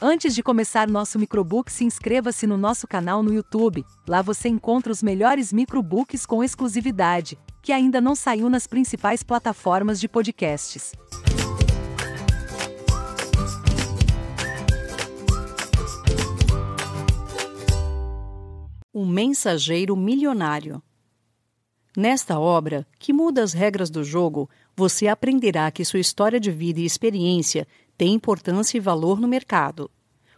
Antes 0.00 0.32
de 0.32 0.44
começar 0.44 0.88
nosso 0.88 1.18
microbook, 1.18 1.72
se 1.72 1.84
inscreva-se 1.84 2.46
no 2.46 2.56
nosso 2.56 2.86
canal 2.86 3.20
no 3.20 3.34
YouTube. 3.34 3.84
Lá 4.06 4.22
você 4.22 4.48
encontra 4.48 4.92
os 4.92 5.02
melhores 5.02 5.52
microbooks 5.52 6.24
com 6.24 6.44
exclusividade, 6.44 7.36
que 7.60 7.72
ainda 7.72 8.00
não 8.00 8.14
saiu 8.14 8.48
nas 8.48 8.64
principais 8.64 9.24
plataformas 9.24 9.98
de 9.98 10.06
podcasts. 10.06 10.92
O 18.92 19.04
Mensageiro 19.04 19.96
Milionário 19.96 20.80
Nesta 21.96 22.38
obra, 22.38 22.86
que 23.00 23.12
muda 23.12 23.42
as 23.42 23.52
regras 23.52 23.90
do 23.90 24.04
jogo, 24.04 24.48
você 24.76 25.08
aprenderá 25.08 25.68
que 25.72 25.84
sua 25.84 25.98
história 25.98 26.38
de 26.38 26.52
vida 26.52 26.78
e 26.78 26.84
experiência 26.84 27.66
tem 27.98 28.14
importância 28.14 28.76
e 28.76 28.80
valor 28.80 29.20
no 29.20 29.26
mercado. 29.26 29.90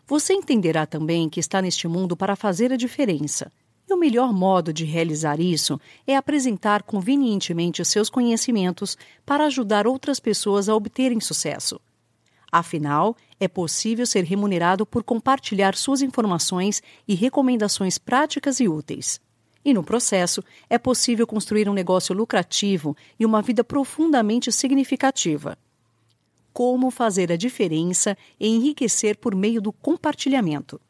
Você 0.06 0.32
entenderá 0.32 0.86
também 0.86 1.28
que 1.28 1.38
está 1.38 1.60
neste 1.60 1.86
mundo 1.86 2.16
para 2.16 2.34
fazer 2.34 2.72
a 2.72 2.76
diferença. 2.76 3.52
E 3.86 3.92
o 3.92 3.98
melhor 3.98 4.32
modo 4.32 4.72
de 4.72 4.84
realizar 4.84 5.38
isso 5.38 5.78
é 6.06 6.16
apresentar 6.16 6.82
convenientemente 6.82 7.84
seus 7.84 8.08
conhecimentos 8.08 8.96
para 9.26 9.44
ajudar 9.44 9.86
outras 9.86 10.18
pessoas 10.18 10.68
a 10.68 10.74
obterem 10.74 11.20
sucesso. 11.20 11.78
Afinal, 12.50 13.14
é 13.38 13.46
possível 13.46 14.06
ser 14.06 14.24
remunerado 14.24 14.86
por 14.86 15.04
compartilhar 15.04 15.76
suas 15.76 16.02
informações 16.02 16.82
e 17.06 17.14
recomendações 17.14 17.98
práticas 17.98 18.58
e 18.58 18.68
úteis. 18.68 19.20
E 19.64 19.74
no 19.74 19.84
processo, 19.84 20.42
é 20.68 20.78
possível 20.78 21.26
construir 21.26 21.68
um 21.68 21.74
negócio 21.74 22.14
lucrativo 22.14 22.96
e 23.18 23.26
uma 23.26 23.42
vida 23.42 23.62
profundamente 23.62 24.50
significativa. 24.50 25.58
Como 26.52 26.90
fazer 26.90 27.30
a 27.30 27.36
diferença 27.36 28.16
e 28.38 28.48
enriquecer 28.48 29.16
por 29.18 29.34
meio 29.34 29.60
do 29.60 29.72
compartilhamento. 29.72 30.80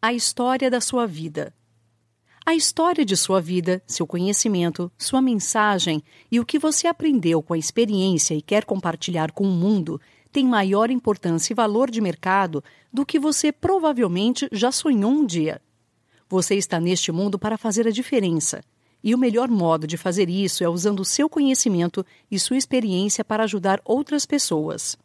A 0.00 0.12
história 0.12 0.70
da 0.70 0.80
sua 0.80 1.06
vida. 1.06 1.54
A 2.44 2.54
história 2.54 3.04
de 3.04 3.16
sua 3.16 3.40
vida, 3.40 3.82
seu 3.86 4.06
conhecimento, 4.06 4.90
sua 4.96 5.20
mensagem 5.20 6.02
e 6.30 6.40
o 6.40 6.44
que 6.44 6.58
você 6.58 6.86
aprendeu 6.86 7.42
com 7.42 7.52
a 7.52 7.58
experiência 7.58 8.34
e 8.34 8.40
quer 8.40 8.64
compartilhar 8.64 9.30
com 9.30 9.44
o 9.44 9.52
mundo 9.52 10.00
tem 10.32 10.46
maior 10.46 10.90
importância 10.90 11.52
e 11.52 11.56
valor 11.56 11.90
de 11.90 12.00
mercado 12.00 12.62
do 12.92 13.04
que 13.04 13.18
você 13.18 13.52
provavelmente 13.52 14.48
já 14.52 14.72
sonhou 14.72 15.10
um 15.10 15.26
dia. 15.26 15.60
Você 16.28 16.54
está 16.54 16.80
neste 16.80 17.10
mundo 17.12 17.38
para 17.38 17.58
fazer 17.58 17.86
a 17.86 17.90
diferença. 17.90 18.62
E 19.02 19.14
o 19.14 19.18
melhor 19.18 19.48
modo 19.48 19.86
de 19.86 19.96
fazer 19.96 20.28
isso 20.28 20.62
é 20.62 20.68
usando 20.68 21.00
o 21.00 21.04
seu 21.04 21.28
conhecimento 21.28 22.04
e 22.30 22.38
sua 22.38 22.56
experiência 22.56 23.24
para 23.24 23.44
ajudar 23.44 23.80
outras 23.84 24.26
pessoas. 24.26 24.96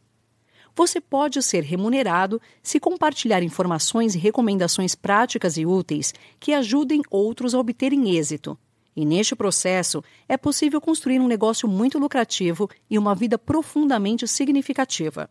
Você 0.76 1.00
pode 1.00 1.42
ser 1.42 1.64
remunerado 1.64 2.42
se 2.62 2.80
compartilhar 2.82 3.42
informações 3.42 4.14
e 4.14 4.20
recomendações 4.20 4.94
práticas 4.94 5.56
e 5.56 5.66
úteis 5.66 6.14
que 6.38 6.54
ajudem 6.54 7.02
outros 7.10 7.56
a 7.56 7.60
obterem 7.60 8.18
êxito. 8.18 8.58
E 8.94 9.06
neste 9.06 9.36
processo, 9.36 10.04
é 10.28 10.36
possível 10.36 10.82
construir 10.82 11.20
um 11.20 11.28
negócio 11.28 11.68
muito 11.68 11.98
lucrativo 11.98 12.70
e 12.90 12.98
uma 12.98 13.16
vida 13.16 13.38
profundamente 13.38 14.28
significativa. 14.28 15.30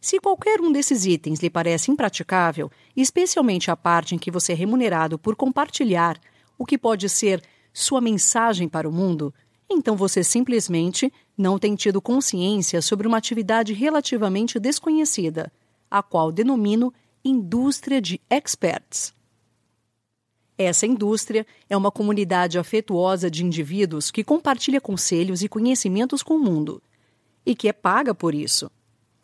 Se 0.00 0.18
qualquer 0.18 0.60
um 0.60 0.72
desses 0.72 1.06
itens 1.06 1.40
lhe 1.40 1.48
parece 1.48 1.90
impraticável, 1.90 2.70
especialmente 2.96 3.70
a 3.70 3.76
parte 3.76 4.14
em 4.14 4.18
que 4.18 4.30
você 4.30 4.52
é 4.52 4.54
remunerado 4.54 5.18
por 5.18 5.36
compartilhar 5.36 6.18
o 6.58 6.66
que 6.66 6.76
pode 6.76 7.08
ser 7.08 7.42
sua 7.72 8.00
mensagem 8.00 8.68
para 8.68 8.88
o 8.88 8.92
mundo, 8.92 9.32
então 9.70 9.96
você 9.96 10.22
simplesmente 10.22 11.12
não 11.36 11.58
tem 11.58 11.74
tido 11.74 12.00
consciência 12.00 12.82
sobre 12.82 13.06
uma 13.06 13.16
atividade 13.16 13.72
relativamente 13.72 14.58
desconhecida, 14.58 15.52
a 15.90 16.02
qual 16.02 16.30
denomino 16.30 16.92
indústria 17.24 18.00
de 18.00 18.20
experts. 18.28 19.14
Essa 20.58 20.86
indústria 20.86 21.46
é 21.68 21.76
uma 21.76 21.90
comunidade 21.90 22.58
afetuosa 22.58 23.30
de 23.30 23.44
indivíduos 23.44 24.10
que 24.10 24.22
compartilha 24.22 24.80
conselhos 24.80 25.42
e 25.42 25.48
conhecimentos 25.48 26.22
com 26.22 26.34
o 26.34 26.38
mundo 26.38 26.82
e 27.44 27.54
que 27.54 27.68
é 27.68 27.72
paga 27.72 28.14
por 28.14 28.34
isso 28.34 28.70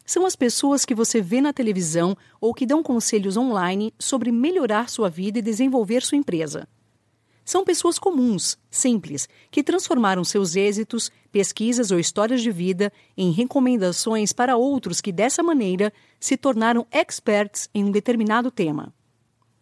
são 0.09 0.25
as 0.25 0.35
pessoas 0.35 0.87
que 0.87 0.95
você 0.95 1.21
vê 1.21 1.39
na 1.39 1.53
televisão 1.53 2.17
ou 2.41 2.55
que 2.55 2.65
dão 2.65 2.83
conselhos 2.83 3.37
online 3.37 3.93
sobre 3.99 4.33
melhorar 4.33 4.89
sua 4.89 5.11
vida 5.11 5.39
e 5.39 5.43
desenvolver 5.43 6.03
sua 6.03 6.17
empresa. 6.17 6.67
São 7.49 7.65
pessoas 7.65 7.99
comuns, 7.99 8.59
simples, 8.71 9.27
que 9.51 9.63
transformaram 9.63 10.23
seus 10.23 10.55
êxitos, 10.55 11.11
pesquisas 11.33 11.91
ou 11.91 11.99
histórias 11.99 12.43
de 12.43 12.51
vida 12.51 12.93
em 13.17 13.31
recomendações 13.31 14.35
para 14.35 14.59
outros 14.59 15.01
que, 15.01 15.11
dessa 15.11 15.43
maneira, 15.43 15.91
se 16.21 16.37
tornaram 16.37 16.87
experts 16.93 17.71
em 17.73 17.87
um 17.87 17.91
determinado 17.91 18.51
tema. 18.51 18.93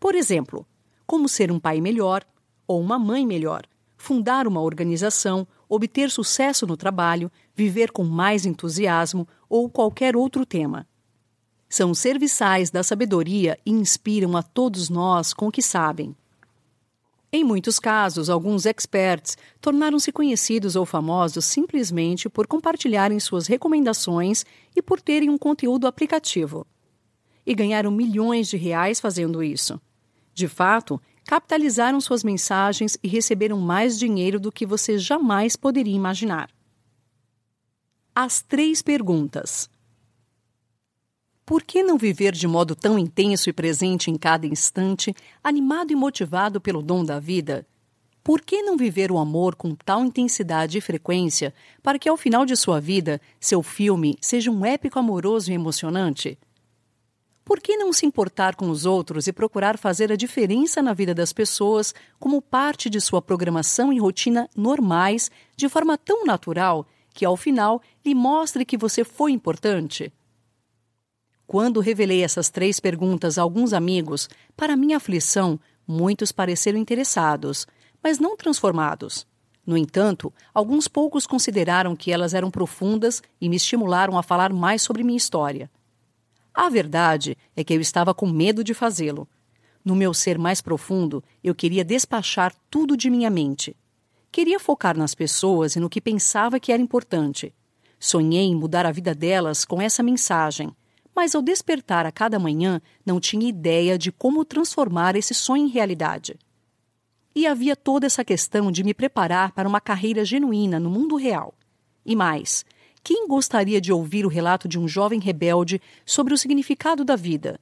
Por 0.01 0.17
exemplo, 0.17 0.67
como 1.07 1.29
ser 1.29 1.53
um 1.53 1.61
pai 1.61 1.81
melhor 1.81 2.25
ou 2.67 2.81
uma 2.81 2.99
mãe 2.99 3.25
melhor, 3.25 3.63
fundar 3.97 4.49
uma 4.49 4.63
organização, 4.63 5.47
obter 5.69 6.11
sucesso 6.11 6.67
no 6.67 6.77
trabalho, 6.77 7.31
viver 7.55 7.93
com 7.93 8.03
mais 8.03 8.45
entusiasmo 8.45 9.29
ou 9.49 9.71
qualquer 9.71 10.17
outro 10.17 10.45
tema. 10.45 10.89
São 11.69 11.95
serviçais 11.95 12.69
da 12.69 12.83
sabedoria 12.83 13.57
e 13.65 13.71
inspiram 13.71 14.37
a 14.37 14.43
todos 14.43 14.89
nós 14.91 15.33
com 15.33 15.47
o 15.47 15.53
que 15.53 15.63
sabem. 15.63 16.17
Em 17.37 17.45
muitos 17.45 17.79
casos, 17.79 18.31
alguns 18.31 18.65
experts 18.65 19.37
tornaram-se 19.61 20.11
conhecidos 20.11 20.75
ou 20.75 20.87
famosos 20.87 21.45
simplesmente 21.45 22.31
por 22.31 22.47
compartilharem 22.47 23.21
suas 23.21 23.47
recomendações 23.47 24.43
e 24.75 24.81
por 24.81 25.03
terem 25.03 25.29
um 25.29 25.37
conteúdo 25.37 25.87
aplicativo. 25.87 26.67
E 27.45 27.55
ganharam 27.55 27.91
milhões 27.91 28.49
de 28.49 28.57
reais 28.57 29.01
fazendo 29.01 29.43
isso. 29.43 29.79
De 30.33 30.49
fato, 30.49 30.99
capitalizaram 31.27 32.01
suas 32.01 32.25
mensagens 32.25 32.97
e 33.03 33.07
receberam 33.07 33.61
mais 33.61 33.99
dinheiro 33.99 34.41
do 34.41 34.51
que 34.51 34.65
você 34.65 34.99
jamais 34.99 35.57
poderia 35.57 35.95
imaginar. 35.95 36.49
As 38.15 38.41
três 38.41 38.81
perguntas. 38.81 39.69
Por 41.47 41.63
que 41.63 41.81
não 41.81 41.97
viver 41.97 42.33
de 42.33 42.49
modo 42.49 42.75
tão 42.75 42.99
intenso 42.99 43.49
e 43.49 43.53
presente 43.53 44.11
em 44.11 44.19
cada 44.19 44.49
instante, 44.49 45.15
animado 45.45 45.93
e 45.93 45.95
motivado 45.95 46.61
pelo 46.61 46.83
dom 46.83 47.05
da 47.05 47.21
vida? 47.21 47.65
Por 48.25 48.41
que 48.41 48.63
não 48.63 48.77
viver 48.77 49.13
o 49.13 49.19
amor 49.19 49.55
com 49.55 49.73
tal 49.73 50.05
intensidade 50.05 50.77
e 50.77 50.81
frequência 50.81 51.55
para 51.85 52.01
que 52.01 52.09
ao 52.09 52.17
final 52.17 52.45
de 52.45 52.57
sua 52.57 52.81
vida 52.81 53.21
seu 53.39 53.63
filme 53.63 54.19
seja 54.21 54.51
um 54.51 54.67
épico 54.67 54.99
amoroso 54.99 55.53
e 55.53 55.55
emocionante? 55.55 56.37
Por 57.45 57.61
que 57.61 57.77
não 57.77 57.93
se 57.93 58.05
importar 58.05 58.57
com 58.57 58.69
os 58.69 58.85
outros 58.85 59.29
e 59.29 59.33
procurar 59.33 59.79
fazer 59.79 60.11
a 60.11 60.17
diferença 60.17 60.83
na 60.83 60.93
vida 60.93 61.15
das 61.15 61.33
pessoas 61.33 61.95
como 62.19 62.43
parte 62.43 62.91
de 62.91 63.01
sua 63.01 63.23
programação 63.23 63.93
e 63.93 64.01
rotina 64.01 64.51
normais, 64.57 65.31
de 65.57 65.69
forma 65.69 65.97
tão 65.97 66.25
natural 66.25 66.85
que, 67.15 67.25
ao 67.25 67.37
final, 67.37 67.81
lhe 68.05 68.17
mostre 68.17 68.65
que 68.65 68.77
você 68.77 69.05
foi 69.05 69.31
importante? 69.31 70.13
Quando 71.47 71.81
revelei 71.81 72.25
essas 72.25 72.51
três 72.51 72.81
perguntas 72.81 73.39
a 73.39 73.43
alguns 73.43 73.73
amigos, 73.73 74.29
para 74.57 74.77
minha 74.77 74.97
aflição, 74.97 75.61
muitos 75.87 76.33
pareceram 76.33 76.79
interessados, 76.79 77.67
mas 78.03 78.19
não 78.19 78.37
transformados. 78.37 79.27
No 79.65 79.77
entanto, 79.77 80.33
alguns 80.55 80.89
poucos 80.89 81.27
consideraram 81.27 81.95
que 81.97 82.13
elas 82.13 82.35
eram 82.35 82.51
profundas 82.51 83.23
e 83.41 83.49
me 83.49 83.57
estimularam 83.57 84.17
a 84.19 84.23
falar 84.23 84.53
mais 84.53 84.83
sobre 84.83 85.03
minha 85.03 85.17
história. 85.17 85.71
A 86.55 86.69
verdade 86.69 87.37
é 87.55 87.63
que 87.63 87.75
eu 87.75 87.81
estava 87.81 88.15
com 88.15 88.27
medo 88.27 88.65
de 88.65 88.75
fazê-lo. 88.75 89.29
No 89.85 89.95
meu 89.95 90.15
ser 90.15 90.39
mais 90.39 90.61
profundo, 90.61 91.23
eu 91.45 91.55
queria 91.55 91.85
despachar 91.85 92.53
tudo 92.71 92.97
de 92.97 93.11
minha 93.11 93.31
mente. 93.31 93.77
Queria 94.33 94.59
focar 94.59 94.97
nas 94.97 95.15
pessoas 95.15 95.77
e 95.77 95.81
no 95.81 95.89
que 95.89 96.01
pensava 96.01 96.59
que 96.59 96.73
era 96.73 96.83
importante. 96.83 97.55
Sonhei 97.99 98.45
em 98.45 98.55
mudar 98.55 98.87
a 98.87 98.93
vida 98.93 99.15
delas 99.15 99.65
com 99.65 99.81
essa 99.81 100.03
mensagem, 100.03 100.75
mas 101.17 101.35
ao 101.35 101.41
despertar 101.41 102.05
a 102.05 102.13
cada 102.13 102.39
manhã 102.39 102.79
não 103.05 103.19
tinha 103.19 103.49
ideia 103.49 103.97
de 103.97 104.13
como 104.13 104.45
transformar 104.45 105.17
esse 105.17 105.33
sonho 105.33 105.65
em 105.65 105.71
realidade. 105.71 106.39
E 107.35 107.47
havia 107.47 107.75
toda 107.75 108.05
essa 108.05 108.23
questão 108.23 108.71
de 108.71 108.85
me 108.85 108.93
preparar 108.93 109.53
para 109.53 109.67
uma 109.67 109.81
carreira 109.81 110.27
genuína 110.27 110.79
no 110.79 110.91
mundo 110.91 111.17
real. 111.17 111.55
E 112.05 112.15
mais, 112.15 112.67
quem 113.03 113.27
gostaria 113.27 113.81
de 113.81 113.91
ouvir 113.91 114.27
o 114.27 114.29
relato 114.29 114.69
de 114.69 114.79
um 114.79 114.87
jovem 114.87 115.19
rebelde 115.19 115.81
sobre 116.05 116.35
o 116.35 116.39
significado 116.39 117.03
da 117.03 117.17
vida? 117.17 117.59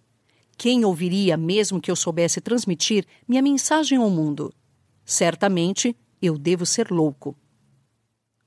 Quem 0.59 0.85
ouviria, 0.85 1.37
mesmo 1.37 1.81
que 1.81 1.91
eu 1.91 1.97
soubesse 1.97 2.41
transmitir 2.41 3.07
minha 3.27 3.43
mensagem 3.43 3.99
ao 3.99 4.11
mundo? 4.11 4.53
Certamente 5.05 5.97
eu 6.21 6.37
devo 6.37 6.67
ser 6.67 6.91
louco. 6.91 7.37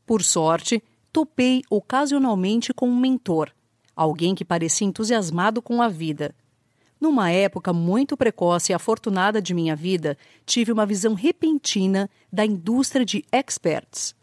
Por 0.05 0.21
sorte, 0.21 0.83
topei 1.13 1.61
ocasionalmente 1.69 2.73
com 2.73 2.89
um 2.89 2.99
mentor, 2.99 3.51
alguém 3.97 4.35
que 4.35 4.45
parecia 4.45 4.85
entusiasmado 4.85 5.59
com 5.59 5.81
a 5.81 5.89
vida. 5.89 6.35
Numa 7.01 7.31
época 7.31 7.73
muito 7.73 8.15
precoce 8.15 8.71
e 8.71 8.75
afortunada 8.75 9.41
de 9.41 9.53
minha 9.53 9.75
vida, 9.75 10.15
tive 10.45 10.71
uma 10.71 10.85
visão 10.85 11.15
repentina 11.15 12.09
da 12.31 12.45
indústria 12.45 13.03
de 13.03 13.25
experts. 13.31 14.15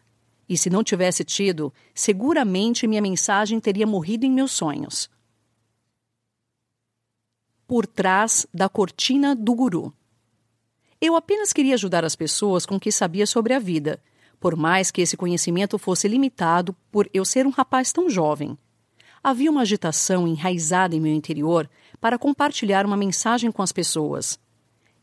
E 0.49 0.57
se 0.57 0.71
não 0.71 0.85
tivesse 0.85 1.25
tido, 1.25 1.73
seguramente 1.95 2.87
minha 2.87 3.03
mensagem 3.03 3.59
teria 3.59 3.87
morrido 3.87 4.25
em 4.25 4.31
meus 4.31 4.53
sonhos. 4.53 5.11
Por 7.67 7.87
trás 7.87 8.47
da 8.53 8.69
cortina 8.69 9.35
do 9.35 9.55
guru. 9.55 9.93
Eu 11.01 11.17
apenas 11.17 11.53
queria 11.53 11.75
ajudar 11.75 12.05
as 12.05 12.15
pessoas 12.15 12.65
com 12.65 12.77
o 12.77 12.81
que 12.81 12.93
sabia 12.93 13.27
sobre 13.27 13.55
a 13.55 13.59
vida, 13.59 14.01
por 14.39 14.57
mais 14.57 14.91
que 14.91 15.01
esse 15.01 15.17
conhecimento 15.17 15.79
fosse 15.79 16.07
limitado 16.07 16.77
por 16.91 17.09
eu 17.13 17.25
ser 17.25 17.47
um 17.47 17.51
rapaz 17.51 17.93
tão 17.93 18.11
jovem. 18.11 18.59
Havia 19.25 19.51
uma 19.51 19.63
agitação 19.63 20.29
enraizada 20.29 20.95
em 20.95 21.01
meu 21.01 21.15
interior 21.15 21.67
para 21.99 22.19
compartilhar 22.19 22.85
uma 22.85 22.95
mensagem 22.95 23.51
com 23.51 23.63
as 23.63 23.73
pessoas. 23.73 24.39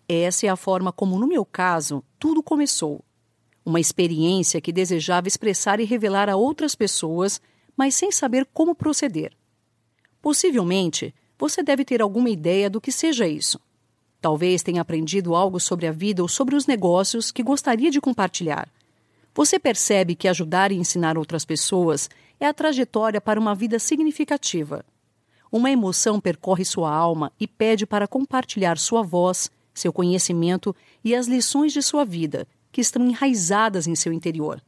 Essa 0.08 0.46
é 0.46 0.50
a 0.50 0.56
forma 0.56 0.92
como, 0.92 1.18
no 1.18 1.26
meu 1.26 1.44
caso, 1.44 2.04
tudo 2.20 2.44
começou. 2.44 3.04
Uma 3.66 3.80
experiência 3.80 4.62
que 4.62 4.72
desejava 4.72 5.28
expressar 5.28 5.80
e 5.80 5.86
revelar 5.86 6.30
a 6.30 6.36
outras 6.36 6.76
pessoas, 6.76 7.42
mas 7.76 7.96
sem 7.96 8.12
saber 8.12 8.48
como 8.54 8.76
proceder. 8.76 9.34
Possivelmente, 10.22 11.16
você 11.36 11.64
deve 11.64 11.84
ter 11.84 12.00
alguma 12.00 12.30
ideia 12.30 12.70
do 12.70 12.80
que 12.80 12.92
seja 12.92 13.28
isso. 13.28 13.60
Talvez 14.22 14.62
tenha 14.62 14.82
aprendido 14.82 15.34
algo 15.34 15.60
sobre 15.60 15.88
a 15.88 15.92
vida 15.92 16.22
ou 16.22 16.28
sobre 16.28 16.56
os 16.56 16.68
negócios 16.68 17.32
que 17.32 17.42
gostaria 17.42 17.90
de 17.90 18.00
compartilhar. 18.00 18.70
Você 19.34 19.58
percebe 19.58 20.14
que 20.14 20.28
ajudar 20.28 20.72
e 20.72 20.76
ensinar 20.76 21.18
outras 21.18 21.44
pessoas 21.44 22.08
é 22.42 22.48
a 22.48 22.54
trajetória 22.54 23.22
para 23.22 23.40
uma 23.40 23.54
vida 23.54 23.78
significativa. 23.78 24.84
Uma 25.52 25.70
emoção 25.70 26.20
percorre 26.20 26.66
sua 26.66 26.92
alma 26.92 27.32
e 27.40 27.48
pede 27.48 27.86
para 27.86 28.08
compartilhar 28.08 28.80
sua 28.80 29.04
voz, 29.04 29.52
seu 29.76 29.94
conhecimento 29.94 30.76
e 31.04 31.14
as 31.14 31.28
lições 31.28 31.72
de 31.72 31.84
sua 31.84 32.04
vida, 32.04 32.48
que 32.72 32.82
estão 32.82 33.08
enraizadas 33.08 33.86
em 33.86 33.94
seu 33.94 34.12
interior. 34.12 34.60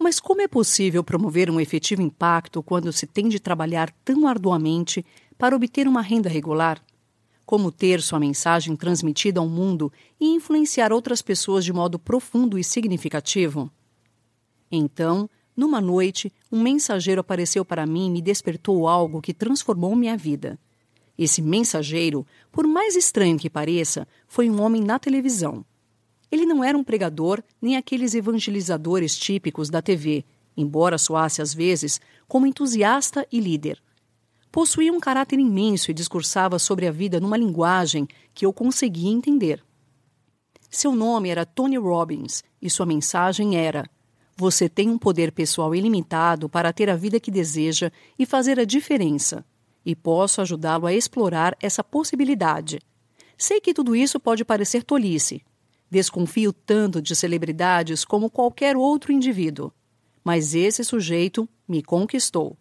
Mas 0.00 0.18
como 0.18 0.40
é 0.40 0.48
possível 0.48 1.04
promover 1.04 1.48
um 1.48 1.60
efetivo 1.60 2.02
impacto 2.02 2.60
quando 2.60 2.92
se 2.92 3.06
tem 3.06 3.28
de 3.28 3.38
trabalhar 3.38 3.92
tão 4.04 4.26
arduamente 4.26 5.06
para 5.38 5.54
obter 5.54 5.86
uma 5.86 6.02
renda 6.02 6.28
regular? 6.28 6.82
Como 7.46 7.70
ter 7.70 8.02
sua 8.02 8.18
mensagem 8.18 8.74
transmitida 8.74 9.38
ao 9.38 9.48
mundo 9.48 9.92
e 10.18 10.34
influenciar 10.34 10.92
outras 10.92 11.22
pessoas 11.22 11.64
de 11.64 11.72
modo 11.72 12.00
profundo 12.00 12.58
e 12.58 12.64
significativo? 12.64 13.70
Então, 14.72 15.28
numa 15.56 15.80
noite, 15.80 16.32
um 16.50 16.62
mensageiro 16.62 17.20
apareceu 17.20 17.64
para 17.64 17.86
mim 17.86 18.06
e 18.06 18.10
me 18.10 18.22
despertou 18.22 18.88
algo 18.88 19.20
que 19.20 19.34
transformou 19.34 19.94
minha 19.94 20.16
vida. 20.16 20.58
Esse 21.16 21.42
mensageiro, 21.42 22.26
por 22.50 22.66
mais 22.66 22.96
estranho 22.96 23.38
que 23.38 23.50
pareça, 23.50 24.08
foi 24.26 24.48
um 24.48 24.62
homem 24.62 24.82
na 24.82 24.98
televisão. 24.98 25.64
Ele 26.30 26.46
não 26.46 26.64
era 26.64 26.76
um 26.76 26.82
pregador 26.82 27.42
nem 27.60 27.76
aqueles 27.76 28.14
evangelizadores 28.14 29.16
típicos 29.16 29.68
da 29.68 29.82
TV, 29.82 30.24
embora 30.56 30.96
soasse 30.96 31.42
às 31.42 31.52
vezes 31.52 32.00
como 32.26 32.46
entusiasta 32.46 33.26
e 33.30 33.38
líder. 33.38 33.82
Possuía 34.50 34.92
um 34.92 35.00
caráter 35.00 35.38
imenso 35.38 35.90
e 35.90 35.94
discursava 35.94 36.58
sobre 36.58 36.86
a 36.86 36.92
vida 36.92 37.20
numa 37.20 37.36
linguagem 37.36 38.08
que 38.34 38.46
eu 38.46 38.52
conseguia 38.52 39.10
entender. 39.10 39.62
Seu 40.70 40.94
nome 40.94 41.28
era 41.28 41.44
Tony 41.44 41.76
Robbins 41.76 42.42
e 42.60 42.70
sua 42.70 42.86
mensagem 42.86 43.56
era: 43.56 43.86
Você 44.36 44.68
tem 44.68 44.88
um 44.88 44.98
poder 44.98 45.30
pessoal 45.32 45.74
ilimitado 45.74 46.48
para 46.48 46.72
ter 46.72 46.88
a 46.88 46.96
vida 46.96 47.20
que 47.20 47.30
deseja 47.30 47.90
e 48.18 48.24
fazer 48.24 48.58
a 48.58 48.64
diferença, 48.64 49.44
e 49.84 49.94
posso 49.94 50.40
ajudá-lo 50.40 50.86
a 50.86 50.94
explorar 50.94 51.56
essa 51.60 51.84
possibilidade. 51.84 52.80
Sei 53.36 53.60
que 53.60 53.74
tudo 53.74 53.94
isso 53.94 54.18
pode 54.18 54.44
parecer 54.44 54.82
tolice. 54.82 55.42
Desconfio 55.90 56.52
tanto 56.52 57.02
de 57.02 57.14
celebridades 57.14 58.04
como 58.04 58.30
qualquer 58.30 58.76
outro 58.76 59.12
indivíduo. 59.12 59.72
Mas 60.24 60.54
esse 60.54 60.82
sujeito 60.84 61.48
me 61.68 61.82
conquistou. 61.82 62.56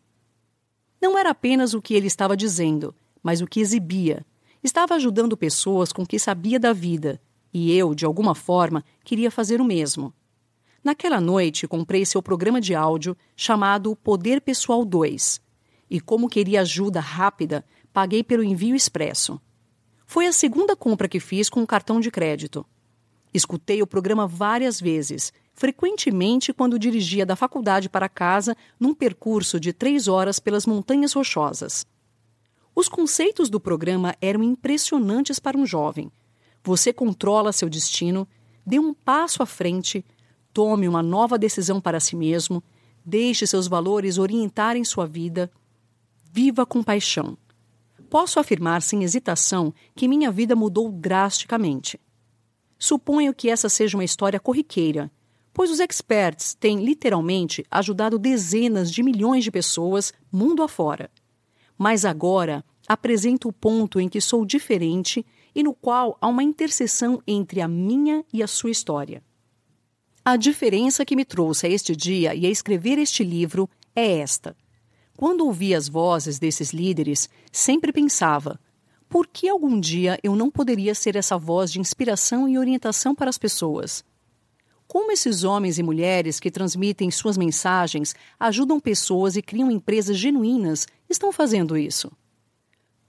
Não 1.01 1.17
era 1.17 1.29
apenas 1.29 1.73
o 1.73 1.81
que 1.81 1.93
ele 1.93 2.07
estava 2.07 2.35
dizendo, 2.35 2.93
mas 3.23 3.39
o 3.39 3.47
que 3.47 3.59
exibia. 3.59 4.25
Estava 4.63 4.95
ajudando 4.95 5.37
pessoas 5.37 5.93
com 5.93 6.05
que 6.05 6.19
sabia 6.19 6.59
da 6.59 6.73
vida, 6.73 7.21
e 7.53 7.71
eu, 7.75 7.95
de 7.95 8.05
alguma 8.05 8.35
forma, 8.35 8.83
queria 9.03 9.31
fazer 9.31 9.61
o 9.61 9.65
mesmo. 9.65 10.13
Naquela 10.83 11.21
noite, 11.21 11.67
comprei 11.67 12.05
seu 12.05 12.23
programa 12.23 12.59
de 12.59 12.73
áudio 12.73 13.15
chamado 13.35 13.95
Poder 13.95 14.41
Pessoal 14.41 14.83
2. 14.83 15.39
E 15.89 15.99
como 15.99 16.27
queria 16.27 16.61
ajuda 16.61 16.99
rápida, 16.99 17.63
paguei 17.93 18.23
pelo 18.23 18.43
envio 18.43 18.75
expresso. 18.75 19.39
Foi 20.07 20.25
a 20.25 20.31
segunda 20.31 20.75
compra 20.75 21.07
que 21.07 21.19
fiz 21.19 21.49
com 21.49 21.61
um 21.61 21.65
cartão 21.65 21.99
de 21.99 22.09
crédito. 22.09 22.65
Escutei 23.33 23.81
o 23.81 23.87
programa 23.87 24.27
várias 24.27 24.79
vezes 24.79 25.31
frequentemente 25.53 26.51
quando 26.51 26.79
dirigia 26.79 27.25
da 27.25 27.35
faculdade 27.35 27.87
para 27.87 28.09
casa 28.09 28.55
num 28.79 28.93
percurso 28.95 29.59
de 29.59 29.71
três 29.71 30.07
horas 30.07 30.39
pelas 30.39 30.65
Montanhas 30.65 31.13
Rochosas. 31.13 31.85
Os 32.73 32.89
conceitos 32.89 33.49
do 33.49 33.59
programa 33.59 34.15
eram 34.19 34.41
impressionantes 34.41 35.37
para 35.37 35.57
um 35.57 35.65
jovem. 35.65 36.11
Você 36.63 36.91
controla 36.91 37.51
seu 37.51 37.69
destino, 37.69 38.27
dê 38.65 38.79
um 38.79 38.93
passo 38.93 39.43
à 39.43 39.45
frente, 39.45 40.03
tome 40.53 40.87
uma 40.87 41.01
nova 41.01 41.37
decisão 41.37 41.79
para 41.79 41.99
si 41.99 42.15
mesmo, 42.15 42.63
deixe 43.03 43.47
seus 43.47 43.67
valores 43.67 44.17
orientarem 44.17 44.83
sua 44.83 45.05
vida, 45.05 45.51
viva 46.31 46.65
com 46.65 46.83
paixão. 46.83 47.37
Posso 48.09 48.39
afirmar 48.39 48.81
sem 48.81 49.03
hesitação 49.03 49.73
que 49.95 50.07
minha 50.07 50.31
vida 50.31 50.55
mudou 50.55 50.91
drasticamente. 50.91 51.99
Suponho 52.77 53.33
que 53.33 53.49
essa 53.49 53.69
seja 53.69 53.97
uma 53.97 54.03
história 54.03 54.39
corriqueira 54.39 55.11
pois 55.53 55.69
os 55.69 55.79
experts 55.79 56.53
têm 56.53 56.83
literalmente 56.83 57.65
ajudado 57.69 58.17
dezenas 58.17 58.91
de 58.91 59.03
milhões 59.03 59.43
de 59.43 59.51
pessoas 59.51 60.13
mundo 60.31 60.63
afora. 60.63 61.09
Mas 61.77 62.05
agora 62.05 62.63
apresento 62.87 63.49
o 63.49 63.53
ponto 63.53 63.99
em 63.99 64.07
que 64.07 64.21
sou 64.21 64.45
diferente 64.45 65.25
e 65.53 65.63
no 65.63 65.73
qual 65.73 66.17
há 66.21 66.27
uma 66.27 66.43
interseção 66.43 67.21
entre 67.27 67.61
a 67.61 67.67
minha 67.67 68.23
e 68.31 68.41
a 68.41 68.47
sua 68.47 68.71
história. 68.71 69.21
A 70.23 70.35
diferença 70.35 71.03
que 71.03 71.15
me 71.15 71.25
trouxe 71.25 71.65
a 71.65 71.69
este 71.69 71.95
dia 71.95 72.35
e 72.35 72.45
a 72.45 72.49
escrever 72.49 72.99
este 72.99 73.23
livro 73.23 73.67
é 73.95 74.19
esta. 74.19 74.55
Quando 75.17 75.45
ouvi 75.47 75.73
as 75.73 75.89
vozes 75.89 76.37
desses 76.37 76.71
líderes, 76.71 77.27
sempre 77.51 77.91
pensava: 77.91 78.59
por 79.09 79.25
que 79.25 79.49
algum 79.49 79.79
dia 79.79 80.19
eu 80.21 80.35
não 80.35 80.51
poderia 80.51 80.93
ser 80.93 81.15
essa 81.15 81.39
voz 81.39 81.71
de 81.71 81.79
inspiração 81.79 82.47
e 82.47 82.57
orientação 82.57 83.15
para 83.15 83.31
as 83.31 83.37
pessoas? 83.39 84.05
Como 84.87 85.11
esses 85.11 85.43
homens 85.43 85.79
e 85.79 85.83
mulheres 85.83 86.39
que 86.39 86.51
transmitem 86.51 87.09
suas 87.09 87.35
mensagens 87.35 88.13
ajudam 88.39 88.79
pessoas 88.79 89.35
e 89.35 89.41
criam 89.41 89.71
empresas 89.71 90.17
genuínas 90.17 90.87
estão 91.09 91.31
fazendo 91.31 91.75
isso? 91.75 92.11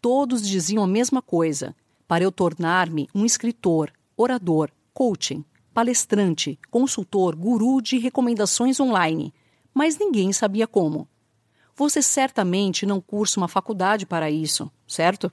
Todos 0.01 0.49
diziam 0.49 0.83
a 0.83 0.89
mesma 0.89 1.21
coisa: 1.21 1.77
para 2.09 2.25
eu 2.25 2.33
tornar-me 2.33 3.07
um 3.15 3.27
escritor, 3.27 3.93
orador, 4.17 4.71
coaching, 4.95 5.45
palestrante, 5.73 6.59
consultor, 6.71 7.35
guru 7.35 7.81
de 7.81 7.99
recomendações 7.99 8.79
online, 8.79 9.33
mas 9.75 9.99
ninguém 9.99 10.33
sabia 10.33 10.67
como. 10.67 11.09
Você 11.75 12.03
certamente 12.03 12.85
não 12.85 13.01
cursa 13.01 13.41
uma 13.41 13.49
faculdade 13.49 14.05
para 14.05 14.31
isso, 14.31 14.71
certo? 14.87 15.33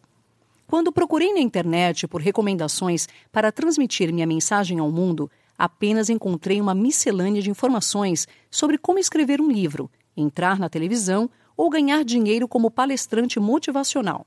Quando 0.65 0.91
procurei 0.91 1.33
na 1.33 1.39
internet 1.39 2.07
por 2.07 2.21
recomendações 2.21 3.07
para 3.31 3.51
transmitir 3.51 4.13
minha 4.13 4.27
mensagem 4.27 4.79
ao 4.79 4.91
mundo, 4.91 5.29
apenas 5.57 6.09
encontrei 6.09 6.61
uma 6.61 6.73
miscelânea 6.73 7.41
de 7.41 7.49
informações 7.49 8.27
sobre 8.49 8.77
como 8.77 8.99
escrever 8.99 9.41
um 9.41 9.51
livro, 9.51 9.91
entrar 10.15 10.57
na 10.57 10.69
televisão 10.69 11.29
ou 11.57 11.69
ganhar 11.69 12.05
dinheiro 12.05 12.47
como 12.47 12.71
palestrante 12.71 13.39
motivacional. 13.39 14.25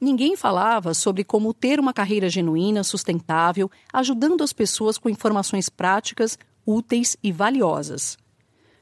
Ninguém 0.00 0.34
falava 0.34 0.94
sobre 0.94 1.22
como 1.22 1.52
ter 1.52 1.78
uma 1.78 1.92
carreira 1.92 2.28
genuína, 2.30 2.82
sustentável, 2.82 3.70
ajudando 3.92 4.42
as 4.42 4.52
pessoas 4.52 4.96
com 4.96 5.10
informações 5.10 5.68
práticas, 5.68 6.38
úteis 6.66 7.16
e 7.22 7.30
valiosas. 7.30 8.16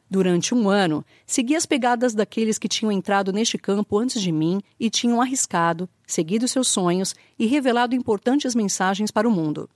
Durante 0.09 0.55
um 0.55 0.71
ano, 0.71 1.05
segui 1.27 1.57
as 1.57 1.67
pegadas 1.67 2.15
daqueles 2.15 2.57
que 2.57 2.69
tinham 2.69 2.93
entrado 2.93 3.33
neste 3.33 3.59
campo 3.59 3.99
antes 3.99 4.23
de 4.23 4.31
mim 4.31 4.61
e 4.79 4.89
tinham 4.89 5.21
arriscado, 5.21 5.89
seguido 6.07 6.47
seus 6.47 6.69
sonhos 6.69 7.15
e 7.39 7.47
revelado 7.47 7.95
importantes 7.95 8.55
mensagens 8.55 9.11
para 9.11 9.29
o 9.29 9.33
mundo 9.33 9.69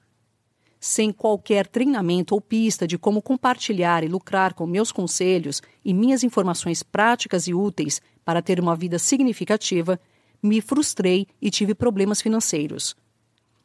sem 0.83 1.13
qualquer 1.13 1.69
treinamento 1.69 2.35
ou 2.35 2.41
pista 2.41 2.89
de 2.89 2.99
como 2.99 3.23
compartilhar 3.23 4.03
e 4.03 4.09
lucrar 4.09 4.53
com 4.53 4.67
meus 4.67 4.91
conselhos 4.91 5.63
e 5.85 5.95
minhas 5.95 6.25
informações 6.25 6.83
práticas 6.83 7.47
e 7.47 7.55
úteis 7.55 8.03
para 8.25 8.43
ter 8.43 8.59
uma 8.59 8.75
vida 8.75 8.99
significativa, 8.99 10.01
me 10.43 10.61
frustrei 10.61 11.27
e 11.41 11.51
tive 11.51 11.75
problemas 11.75 12.21
financeiros. 12.21 12.97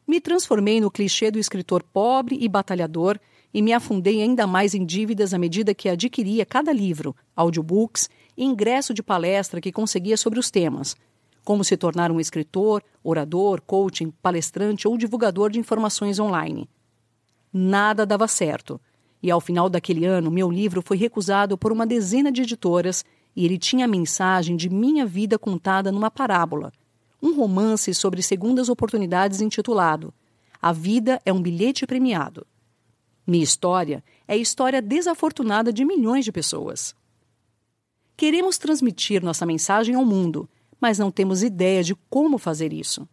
Me 0.06 0.20
transformei 0.20 0.80
no 0.80 0.90
clichê 0.90 1.30
do 1.30 1.38
escritor 1.38 1.82
pobre 1.82 2.38
e 2.40 2.48
batalhador 2.48 3.18
e 3.52 3.60
me 3.60 3.72
afundei 3.72 4.22
ainda 4.22 4.46
mais 4.46 4.74
em 4.74 4.84
dívidas 4.86 5.34
à 5.34 5.38
medida 5.38 5.74
que 5.74 5.88
adquiria 5.88 6.46
cada 6.46 6.72
livro, 6.72 7.16
audiobooks 7.34 8.08
e 8.36 8.44
ingresso 8.44 8.94
de 8.94 9.02
palestra 9.02 9.60
que 9.60 9.72
conseguia 9.72 10.16
sobre 10.16 10.38
os 10.38 10.50
temas, 10.50 10.94
como 11.44 11.64
se 11.64 11.76
tornar 11.76 12.10
um 12.10 12.20
escritor, 12.20 12.82
orador, 13.02 13.60
coaching, 13.62 14.12
palestrante 14.22 14.86
ou 14.86 14.96
divulgador 14.96 15.50
de 15.50 15.58
informações 15.58 16.18
online 16.18 16.68
nada 17.52 18.06
dava 18.06 18.28
certo. 18.28 18.80
E 19.22 19.30
ao 19.30 19.40
final 19.40 19.68
daquele 19.68 20.04
ano, 20.04 20.30
meu 20.30 20.50
livro 20.50 20.80
foi 20.80 20.96
recusado 20.96 21.58
por 21.58 21.72
uma 21.72 21.86
dezena 21.86 22.30
de 22.30 22.42
editoras 22.42 23.04
e 23.34 23.44
ele 23.44 23.58
tinha 23.58 23.84
a 23.84 23.88
mensagem 23.88 24.56
de 24.56 24.68
minha 24.68 25.06
vida 25.06 25.38
contada 25.38 25.92
numa 25.92 26.10
parábola. 26.10 26.72
um 27.20 27.34
romance 27.34 27.92
sobre 27.94 28.22
segundas 28.22 28.68
oportunidades 28.68 29.40
intitulado 29.40 30.14
A 30.62 30.72
Vida 30.72 31.20
é 31.24 31.32
um 31.32 31.42
Bilhete 31.42 31.86
Premiado. 31.86 32.46
Minha 33.26 33.44
história 33.44 34.04
é 34.26 34.34
a 34.34 34.36
história 34.36 34.80
desafortunada 34.80 35.72
de 35.72 35.84
milhões 35.84 36.24
de 36.24 36.32
pessoas. 36.32 36.94
Queremos 38.16 38.56
transmitir 38.56 39.22
nossa 39.22 39.44
mensagem 39.44 39.94
ao 39.94 40.04
mundo, 40.04 40.48
mas 40.80 40.98
não 40.98 41.10
temos 41.10 41.42
ideia 41.42 41.84
de 41.84 41.94
como 42.08 42.38
fazer 42.38 42.72
isso. 42.72 43.06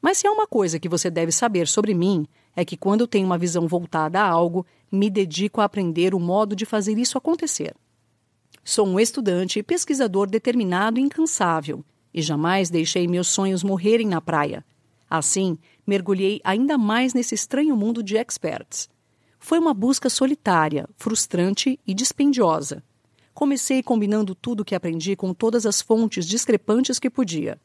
Mas 0.00 0.18
se 0.18 0.26
há 0.26 0.32
uma 0.32 0.46
coisa 0.46 0.80
que 0.80 0.88
você 0.88 1.08
deve 1.08 1.30
saber 1.30 1.68
sobre 1.68 1.94
mim, 1.94 2.26
é 2.56 2.64
que 2.64 2.76
quando 2.76 3.06
tenho 3.06 3.24
uma 3.24 3.38
visão 3.38 3.68
voltada 3.68 4.20
a 4.20 4.28
algo, 4.28 4.66
me 4.90 5.08
dedico 5.08 5.60
a 5.60 5.64
aprender 5.64 6.14
o 6.14 6.20
modo 6.20 6.56
de 6.56 6.66
fazer 6.66 6.98
isso 6.98 7.16
acontecer. 7.16 7.74
Sou 8.64 8.86
um 8.86 9.00
estudante 9.00 9.58
e 9.58 9.62
pesquisador 9.62 10.28
determinado 10.28 11.00
e 11.00 11.02
incansável, 11.02 11.84
e 12.14 12.22
jamais 12.22 12.70
deixei 12.70 13.08
meus 13.08 13.26
sonhos 13.26 13.64
morrerem 13.64 14.06
na 14.06 14.20
praia. 14.20 14.64
Assim, 15.10 15.58
mergulhei 15.86 16.40
ainda 16.44 16.78
mais 16.78 17.12
nesse 17.12 17.34
estranho 17.34 17.76
mundo 17.76 18.02
de 18.02 18.16
experts. 18.16 18.88
Foi 19.38 19.58
uma 19.58 19.74
busca 19.74 20.08
solitária, 20.08 20.88
frustrante 20.96 21.78
e 21.84 21.92
dispendiosa. 21.92 22.82
Comecei 23.34 23.82
combinando 23.82 24.34
tudo 24.34 24.60
o 24.60 24.64
que 24.64 24.76
aprendi 24.76 25.16
com 25.16 25.34
todas 25.34 25.66
as 25.66 25.82
fontes 25.82 26.24
discrepantes 26.24 27.00
que 27.00 27.10
podia. 27.10 27.60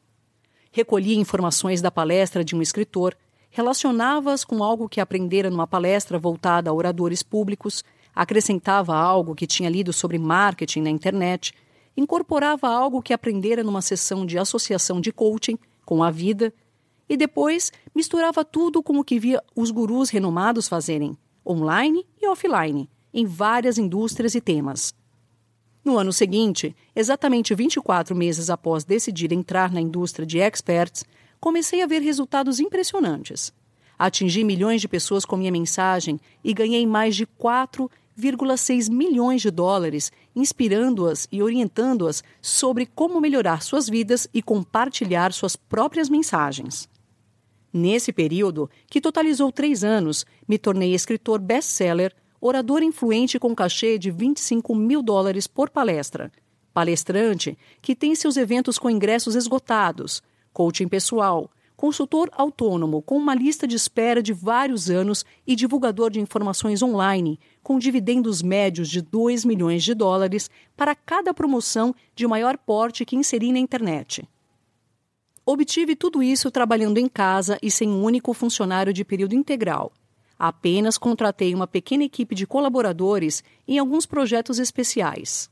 Recolhia 0.72 1.16
informações 1.16 1.80
da 1.80 1.92
palestra 1.92 2.44
de 2.44 2.56
um 2.56 2.62
escritor, 2.62 3.16
relacionava-as 3.52 4.44
com 4.44 4.64
algo 4.64 4.90
que 4.90 5.00
aprendera 5.00 5.52
numa 5.52 5.68
palestra 5.68 6.18
voltada 6.18 6.72
a 6.72 6.74
oradores 6.74 7.22
públicos, 7.22 7.84
acrescentava 8.18 8.96
algo 8.96 9.36
que 9.36 9.46
tinha 9.46 9.70
lido 9.70 9.94
sobre 9.94 10.18
marketing 10.18 10.82
na 10.82 10.90
internet, 10.90 11.54
incorporava 11.96 12.68
algo 12.68 13.00
que 13.00 13.14
aprendera 13.14 13.64
numa 13.64 13.82
sessão 13.82 14.26
de 14.26 14.40
associação 14.40 15.00
de 15.00 15.12
coaching 15.12 15.56
com 15.86 16.04
a 16.04 16.10
vida 16.10 16.52
e 17.08 17.16
depois 17.16 17.72
misturava 17.94 18.44
tudo 18.44 18.82
com 18.82 18.98
o 18.98 19.04
que 19.04 19.20
via 19.20 19.42
os 19.56 19.70
gurus 19.70 20.10
renomados 20.10 20.68
fazerem, 20.68 21.16
online 21.46 22.08
e 22.20 22.28
offline, 22.28 22.90
em 23.14 23.24
várias 23.24 23.78
indústrias 23.78 24.34
e 24.34 24.42
temas. 24.42 24.96
No 25.86 25.96
ano 25.96 26.12
seguinte, 26.12 26.76
exatamente 26.96 27.54
24 27.54 28.16
meses 28.16 28.50
após 28.50 28.84
decidir 28.84 29.32
entrar 29.32 29.72
na 29.72 29.80
indústria 29.80 30.26
de 30.26 30.40
experts, 30.40 31.06
comecei 31.40 31.84
a 31.84 31.88
ver 31.88 32.02
resultados 32.02 32.60
impressionantes. 32.60 33.54
Atingi 33.98 34.44
milhões 34.44 34.82
de 34.82 34.88
pessoas 34.88 35.24
com 35.24 35.38
minha 35.38 35.52
mensagem 35.52 36.20
e 36.44 36.52
ganhei 36.52 36.86
mais 36.86 37.16
de 37.16 37.28
4,6 38.20 38.90
milhões 38.90 39.42
de 39.42 39.52
dólares, 39.52 40.12
inspirando-as 40.36 41.28
e 41.32 41.42
orientando-as 41.44 42.24
sobre 42.42 42.86
como 42.86 43.22
melhorar 43.22 43.62
suas 43.62 43.88
vidas 43.88 44.28
e 44.34 44.42
compartilhar 44.42 45.32
suas 45.32 45.56
próprias 45.56 46.10
mensagens. 46.10 46.90
Nesse 47.72 48.12
período, 48.12 48.70
que 48.88 49.00
totalizou 49.00 49.52
três 49.52 49.84
anos, 49.84 50.26
me 50.48 50.58
tornei 50.58 50.96
escritor 50.96 51.40
best-seller 51.40 52.14
orador 52.40 52.82
influente 52.84 53.40
com 53.40 53.56
cachê 53.56 53.98
de 53.98 54.12
25 54.12 54.74
mil 54.76 55.02
dólares 55.02 55.48
por 55.48 55.70
palestra, 55.70 56.32
palestrante 56.74 57.58
que 57.82 57.96
tem 57.96 58.16
seus 58.16 58.38
eventos 58.38 58.78
com 58.78 58.90
ingressos 58.90 59.36
esgotados, 59.36 60.22
coaching 60.54 60.88
pessoal, 60.88 61.50
consultor 61.78 62.28
autônomo 62.34 63.04
com 63.04 63.16
uma 63.16 63.36
lista 63.36 63.68
de 63.68 63.76
espera 63.76 64.22
de 64.22 64.34
vários 64.34 64.90
anos 64.90 65.24
e 65.46 65.56
divulgador 65.56 66.10
de 66.10 66.20
informações 66.20 66.82
online, 66.82 67.40
com 67.62 67.78
dividendos 67.78 68.42
médios 68.42 68.90
de 68.90 69.00
2 69.00 69.46
milhões 69.46 69.84
de 69.84 69.94
dólares 69.94 70.50
para 70.76 70.96
cada 70.96 71.36
promoção 71.36 71.94
de 72.16 72.26
maior 72.26 72.58
porte 72.58 73.06
que 73.06 73.16
inseri 73.16 73.52
na 73.52 73.60
internet. 73.60 74.28
Obtive 75.46 75.96
tudo 75.96 76.24
isso 76.24 76.50
trabalhando 76.50 76.98
em 76.98 77.08
casa 77.08 77.60
e 77.62 77.70
sem 77.70 77.88
um 77.88 78.04
único 78.04 78.34
funcionário 78.34 78.92
de 78.92 79.06
período 79.06 79.36
integral. 79.36 79.94
Apenas 80.38 80.98
contratei 80.98 81.54
uma 81.54 81.68
pequena 81.68 82.04
equipe 82.04 82.34
de 82.34 82.48
colaboradores 82.48 83.44
em 83.68 83.78
alguns 83.78 84.06
projetos 84.06 84.58
especiais. 84.58 85.50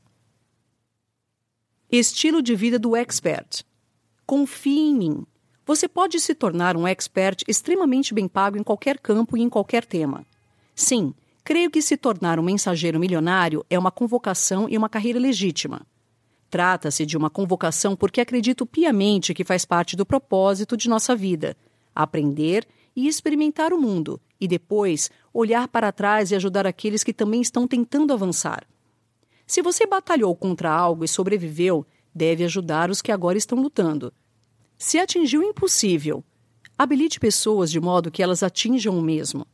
Estilo 1.90 2.42
de 2.42 2.56
vida 2.56 2.80
do 2.80 2.96
expert. 2.96 3.64
Confie 4.26 4.90
em 4.90 4.94
mim. 4.94 5.26
Você 5.66 5.88
pode 5.88 6.20
se 6.20 6.32
tornar 6.34 6.76
um 6.76 6.86
expert 6.86 7.42
extremamente 7.48 8.14
bem 8.14 8.28
pago 8.28 8.56
em 8.56 8.62
qualquer 8.62 8.98
campo 8.98 9.36
e 9.36 9.42
em 9.42 9.48
qualquer 9.48 9.84
tema. 9.84 10.24
Sim, 10.74 11.12
creio 11.42 11.70
que 11.70 11.82
se 11.82 11.96
tornar 11.96 12.38
um 12.38 12.42
mensageiro 12.42 13.00
milionário 13.00 13.66
é 13.68 13.76
uma 13.76 13.90
convocação 13.90 14.68
e 14.68 14.78
uma 14.78 14.88
carreira 14.88 15.18
legítima. 15.18 15.82
Trata-se 16.48 17.04
de 17.04 17.16
uma 17.16 17.28
convocação 17.28 17.96
porque 17.96 18.20
acredito 18.20 18.64
piamente 18.64 19.34
que 19.34 19.42
faz 19.44 19.64
parte 19.64 19.96
do 19.96 20.06
propósito 20.06 20.76
de 20.76 20.88
nossa 20.88 21.16
vida 21.16 21.56
aprender 21.96 22.66
e 22.94 23.08
experimentar 23.08 23.72
o 23.72 23.80
mundo, 23.80 24.20
e 24.38 24.46
depois 24.46 25.10
olhar 25.32 25.66
para 25.66 25.90
trás 25.90 26.30
e 26.30 26.34
ajudar 26.34 26.66
aqueles 26.66 27.02
que 27.02 27.12
também 27.12 27.40
estão 27.40 27.66
tentando 27.66 28.12
avançar. 28.12 28.66
Se 29.46 29.62
você 29.62 29.86
batalhou 29.86 30.34
contra 30.36 30.70
algo 30.70 31.04
e 31.04 31.08
sobreviveu, 31.08 31.86
deve 32.14 32.44
ajudar 32.44 32.90
os 32.90 33.00
que 33.00 33.10
agora 33.10 33.38
estão 33.38 33.60
lutando. 33.60 34.12
Se 34.78 34.98
atingiu 34.98 35.40
o 35.40 35.44
impossível, 35.44 36.22
habilite 36.76 37.18
pessoas 37.18 37.70
de 37.70 37.80
modo 37.80 38.10
que 38.10 38.22
elas 38.22 38.42
atinjam 38.42 38.96
o 38.96 39.00
mesmo. 39.00 39.46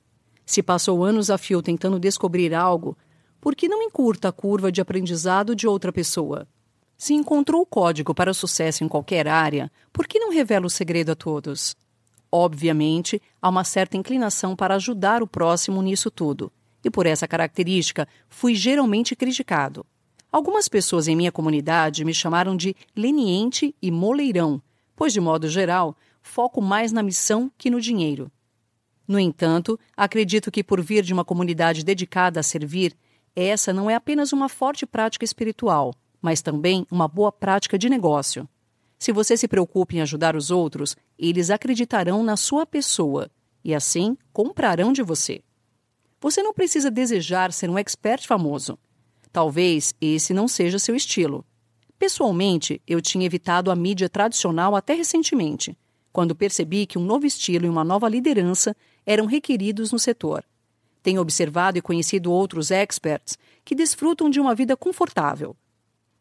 Se 0.44 0.62
passou 0.62 1.04
anos 1.04 1.30
a 1.30 1.38
fio 1.38 1.62
tentando 1.62 2.00
descobrir 2.00 2.52
algo, 2.52 2.98
por 3.40 3.54
que 3.54 3.68
não 3.68 3.82
encurta 3.82 4.28
a 4.28 4.32
curva 4.32 4.72
de 4.72 4.80
aprendizado 4.80 5.54
de 5.54 5.66
outra 5.66 5.92
pessoa? 5.92 6.48
Se 6.96 7.14
encontrou 7.14 7.62
o 7.62 7.66
código 7.66 8.12
para 8.12 8.34
sucesso 8.34 8.82
em 8.82 8.88
qualquer 8.88 9.28
área, 9.28 9.70
por 9.92 10.08
que 10.08 10.18
não 10.18 10.32
revela 10.32 10.66
o 10.66 10.70
segredo 10.70 11.12
a 11.12 11.14
todos? 11.14 11.76
Obviamente, 12.30 13.22
há 13.40 13.48
uma 13.48 13.62
certa 13.62 13.96
inclinação 13.96 14.56
para 14.56 14.74
ajudar 14.74 15.22
o 15.22 15.26
próximo 15.26 15.80
nisso 15.82 16.10
tudo, 16.10 16.52
e 16.84 16.90
por 16.90 17.06
essa 17.06 17.28
característica 17.28 18.08
fui 18.28 18.56
geralmente 18.56 19.14
criticado. 19.14 19.86
Algumas 20.32 20.68
pessoas 20.68 21.06
em 21.06 21.14
minha 21.14 21.30
comunidade 21.30 22.04
me 22.04 22.12
chamaram 22.12 22.56
de 22.56 22.74
leniente 22.96 23.74
e 23.80 23.90
moleirão, 23.90 24.60
pois, 25.02 25.12
de 25.12 25.20
modo 25.20 25.48
geral, 25.48 25.96
foco 26.20 26.62
mais 26.62 26.92
na 26.92 27.02
missão 27.02 27.50
que 27.58 27.68
no 27.68 27.80
dinheiro. 27.80 28.30
No 29.08 29.18
entanto, 29.18 29.76
acredito 29.96 30.48
que, 30.48 30.62
por 30.62 30.80
vir 30.80 31.02
de 31.02 31.12
uma 31.12 31.24
comunidade 31.24 31.84
dedicada 31.84 32.38
a 32.38 32.42
servir, 32.44 32.96
essa 33.34 33.72
não 33.72 33.90
é 33.90 33.96
apenas 33.96 34.32
uma 34.32 34.48
forte 34.48 34.86
prática 34.86 35.24
espiritual, 35.24 35.92
mas 36.20 36.40
também 36.40 36.86
uma 36.88 37.08
boa 37.08 37.32
prática 37.32 37.76
de 37.76 37.90
negócio. 37.90 38.48
Se 38.96 39.10
você 39.10 39.36
se 39.36 39.48
preocupa 39.48 39.96
em 39.96 40.02
ajudar 40.02 40.36
os 40.36 40.52
outros, 40.52 40.96
eles 41.18 41.50
acreditarão 41.50 42.22
na 42.22 42.36
sua 42.36 42.64
pessoa 42.64 43.28
e 43.64 43.74
assim 43.74 44.16
comprarão 44.32 44.92
de 44.92 45.02
você. 45.02 45.42
Você 46.20 46.44
não 46.44 46.54
precisa 46.54 46.92
desejar 46.92 47.52
ser 47.52 47.68
um 47.68 47.76
expert 47.76 48.24
famoso. 48.24 48.78
Talvez 49.32 49.92
esse 50.00 50.32
não 50.32 50.46
seja 50.46 50.78
seu 50.78 50.94
estilo. 50.94 51.44
Pessoalmente, 52.02 52.82
eu 52.84 53.00
tinha 53.00 53.24
evitado 53.24 53.70
a 53.70 53.76
mídia 53.76 54.08
tradicional 54.08 54.74
até 54.74 54.92
recentemente, 54.92 55.78
quando 56.12 56.34
percebi 56.34 56.84
que 56.84 56.98
um 56.98 57.04
novo 57.04 57.26
estilo 57.26 57.64
e 57.64 57.68
uma 57.68 57.84
nova 57.84 58.08
liderança 58.08 58.74
eram 59.06 59.24
requeridos 59.24 59.92
no 59.92 60.00
setor. 60.00 60.44
Tenho 61.00 61.20
observado 61.20 61.78
e 61.78 61.80
conhecido 61.80 62.32
outros 62.32 62.72
experts 62.72 63.38
que 63.64 63.76
desfrutam 63.76 64.28
de 64.28 64.40
uma 64.40 64.52
vida 64.52 64.76
confortável. 64.76 65.54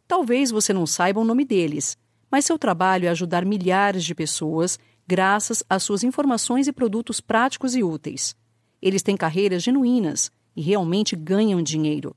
Talvez 0.08 0.52
você 0.52 0.72
não 0.72 0.86
saiba 0.86 1.20
o 1.20 1.26
nome 1.26 1.44
deles, 1.44 1.98
mas 2.30 2.46
seu 2.46 2.60
trabalho 2.60 3.08
é 3.08 3.10
ajudar 3.10 3.44
milhares 3.44 4.04
de 4.04 4.14
pessoas 4.14 4.78
graças 5.08 5.64
às 5.68 5.82
suas 5.82 6.04
informações 6.04 6.68
e 6.68 6.72
produtos 6.72 7.20
práticos 7.20 7.76
e 7.76 7.82
úteis. 7.82 8.36
Eles 8.80 9.02
têm 9.02 9.18
carreiras 9.18 9.64
genuínas 9.64 10.32
e 10.56 10.62
realmente 10.62 11.16
ganham 11.16 11.60
dinheiro. 11.60 12.16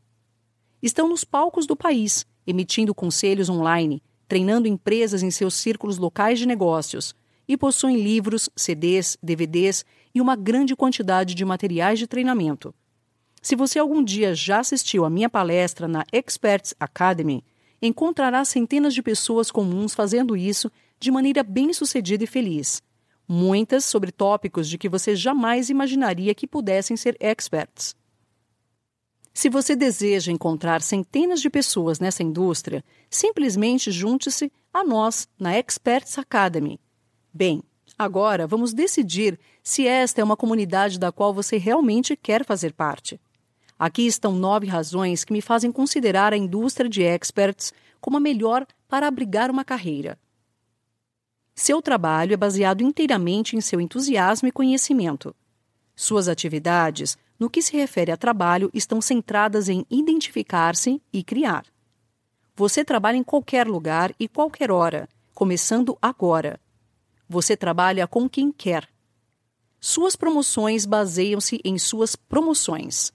Estão 0.83 1.09
nos 1.09 1.25
palcos 1.25 1.67
do 1.67 1.75
país, 1.75 2.27
emitindo 2.47 2.95
conselhos 2.95 3.49
online, 3.49 4.03
treinando 4.29 4.69
empresas 4.69 5.23
em 5.23 5.31
seus 5.31 5.55
círculos 5.55 5.99
locais 5.99 6.39
de 6.39 6.47
negócios 6.47 7.15
e 7.47 7.57
possuem 7.57 8.01
livros, 8.01 8.49
CDs, 8.57 9.19
DVDs 9.23 9.85
e 10.15 10.21
uma 10.21 10.37
grande 10.37 10.75
quantidade 10.75 11.35
de 11.35 11.45
materiais 11.45 11.99
de 11.99 12.07
treinamento. 12.07 12.75
Se 13.43 13.55
você 13.55 13.79
algum 13.79 14.03
dia 14.03 14.35
já 14.35 14.61
assistiu 14.61 15.05
à 15.05 15.11
minha 15.11 15.29
palestra 15.29 15.87
na 15.87 16.05
Experts 16.11 16.75
Academy, 16.81 17.45
encontrará 17.83 18.45
centenas 18.45 18.95
de 18.95 19.03
pessoas 19.03 19.51
comuns 19.51 19.95
fazendo 19.95 20.37
isso 20.37 20.71
de 20.99 21.11
maneira 21.11 21.43
bem-sucedida 21.43 22.25
e 22.25 22.27
feliz. 22.27 22.83
Muitas 23.29 23.85
sobre 23.85 24.11
tópicos 24.11 24.69
de 24.69 24.79
que 24.79 24.89
você 24.89 25.15
jamais 25.15 25.69
imaginaria 25.69 26.35
que 26.35 26.47
pudessem 26.47 26.97
ser 26.97 27.17
experts. 27.21 27.95
Se 29.37 29.49
você 29.49 29.75
deseja 29.75 30.31
encontrar 30.31 30.81
centenas 30.81 31.41
de 31.41 31.51
pessoas 31.51 31.99
nessa 31.99 32.23
indústria, 32.23 32.85
simplesmente 33.11 33.91
junte-se 33.91 34.51
a 34.73 34.85
nós 34.85 35.29
na 35.37 35.59
Experts 35.59 36.17
Academy. 36.17 36.81
Bem, 37.33 37.61
agora 37.99 38.47
vamos 38.47 38.73
decidir 38.73 39.39
se 39.61 39.89
esta 39.89 40.21
é 40.21 40.25
uma 40.25 40.37
comunidade 40.37 41.01
da 41.01 41.11
qual 41.11 41.35
você 41.35 41.57
realmente 41.57 42.17
quer 42.17 42.45
fazer 42.45 42.73
parte. 42.73 43.21
Aqui 43.77 44.07
estão 44.07 44.33
nove 44.33 44.69
razões 44.69 45.25
que 45.25 45.33
me 45.33 45.43
fazem 45.43 45.73
considerar 45.73 46.33
a 46.33 46.37
indústria 46.37 46.89
de 46.89 47.03
experts 47.03 47.73
como 48.01 48.17
a 48.17 48.21
melhor 48.21 48.65
para 48.89 49.09
abrigar 49.09 49.51
uma 49.51 49.65
carreira. 49.65 50.17
Seu 51.57 51.83
trabalho 51.83 52.35
é 52.35 52.37
baseado 52.37 52.83
inteiramente 52.83 53.57
em 53.57 53.61
seu 53.61 53.81
entusiasmo 53.81 54.47
e 54.47 54.53
conhecimento. 54.53 55.35
Suas 55.97 56.29
atividades, 56.29 57.19
no 57.39 57.51
que 57.51 57.61
se 57.61 57.77
refere 57.77 58.13
a 58.13 58.17
trabalho, 58.17 58.71
estão 58.73 59.01
centradas 59.01 59.69
em 59.69 59.85
identificar-se 59.91 61.03
e 61.13 61.23
criar. 61.23 61.65
Você 62.57 62.85
trabalha 62.85 63.17
em 63.17 63.25
qualquer 63.25 63.67
lugar 63.67 64.15
e 64.19 64.29
qualquer 64.29 64.71
hora, 64.71 65.09
começando 65.35 65.99
agora. 66.01 66.61
Você 67.29 67.57
trabalha 67.57 68.07
com 68.07 68.29
quem 68.29 68.53
quer. 68.53 68.89
Suas 69.81 70.15
promoções 70.15 70.87
baseiam-se 70.87 71.61
em 71.65 71.77
suas 71.79 72.15
promoções. 72.15 73.13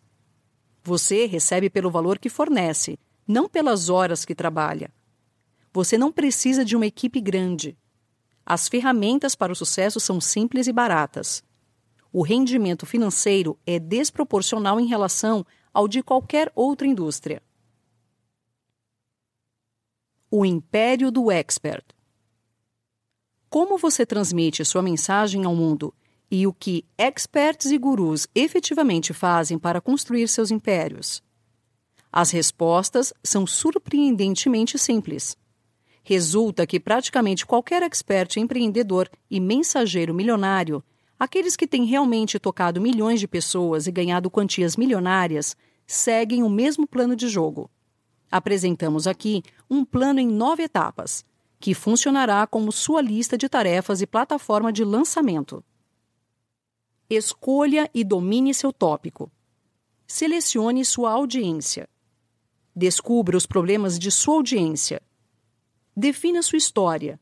Você 0.83 1.25
recebe 1.25 1.69
pelo 1.69 1.89
valor 1.89 2.19
que 2.19 2.29
fornece, 2.29 2.99
não 3.27 3.47
pelas 3.47 3.89
horas 3.89 4.25
que 4.25 4.35
trabalha. 4.35 4.91
Você 5.71 5.97
não 5.97 6.11
precisa 6.11 6.65
de 6.65 6.75
uma 6.75 6.85
equipe 6.85 7.21
grande. 7.21 7.77
As 8.45 8.67
ferramentas 8.67 9.35
para 9.35 9.53
o 9.53 9.55
sucesso 9.55 9.99
são 9.99 10.19
simples 10.19 10.67
e 10.67 10.73
baratas. 10.73 11.43
O 12.11 12.23
rendimento 12.23 12.85
financeiro 12.85 13.57
é 13.65 13.77
desproporcional 13.77 14.79
em 14.79 14.87
relação 14.87 15.45
ao 15.73 15.87
de 15.87 16.01
qualquer 16.01 16.51
outra 16.55 16.87
indústria. 16.87 17.41
O 20.31 20.45
Império 20.45 21.11
do 21.11 21.31
Expert. 21.31 21.85
Como 23.49 23.77
você 23.77 24.05
transmite 24.05 24.63
sua 24.65 24.81
mensagem 24.81 25.45
ao 25.45 25.55
mundo 25.55 25.93
e 26.29 26.45
o 26.45 26.53
que 26.53 26.85
experts 26.97 27.71
e 27.71 27.77
gurus 27.77 28.27
efetivamente 28.35 29.13
fazem 29.13 29.57
para 29.57 29.81
construir 29.81 30.27
seus 30.27 30.51
impérios? 30.51 31.23
As 32.11 32.31
respostas 32.31 33.13
são 33.23 33.45
surpreendentemente 33.45 34.77
simples. 34.77 35.37
Resulta 36.03 36.65
que 36.65 36.79
praticamente 36.79 37.45
qualquer 37.45 37.83
expert 37.83 38.37
empreendedor 38.37 39.09
e 39.29 39.39
mensageiro 39.39 40.13
milionário, 40.13 40.83
aqueles 41.19 41.57
que 41.57 41.67
têm 41.67 41.83
realmente 41.83 42.39
tocado 42.39 42.79
milhões 42.79 43.19
de 43.19 43.27
pessoas 43.27 43.85
e 43.85 43.91
ganhado 43.91 44.31
quantias 44.31 44.77
milionárias, 44.77 45.57
seguem 45.85 46.41
o 46.41 46.49
mesmo 46.49 46.87
plano 46.87 47.15
de 47.15 47.27
jogo. 47.27 47.69
Apresentamos 48.31 49.05
aqui 49.05 49.43
um 49.69 49.83
plano 49.83 50.19
em 50.19 50.27
nove 50.27 50.63
etapas, 50.63 51.25
que 51.59 51.73
funcionará 51.73 52.47
como 52.47 52.71
sua 52.71 53.01
lista 53.01 53.37
de 53.37 53.49
tarefas 53.49 54.01
e 54.01 54.07
plataforma 54.07 54.71
de 54.71 54.85
lançamento. 54.85 55.63
Escolha 57.09 57.89
e 57.93 58.03
domine 58.03 58.53
seu 58.53 58.71
tópico. 58.71 59.31
Selecione 60.07 60.85
sua 60.85 61.11
audiência. 61.11 61.89
Descubra 62.75 63.35
os 63.35 63.45
problemas 63.45 63.99
de 63.99 64.09
sua 64.09 64.35
audiência. 64.35 65.01
Defina 65.97 66.41
sua 66.41 66.57
história. 66.57 67.19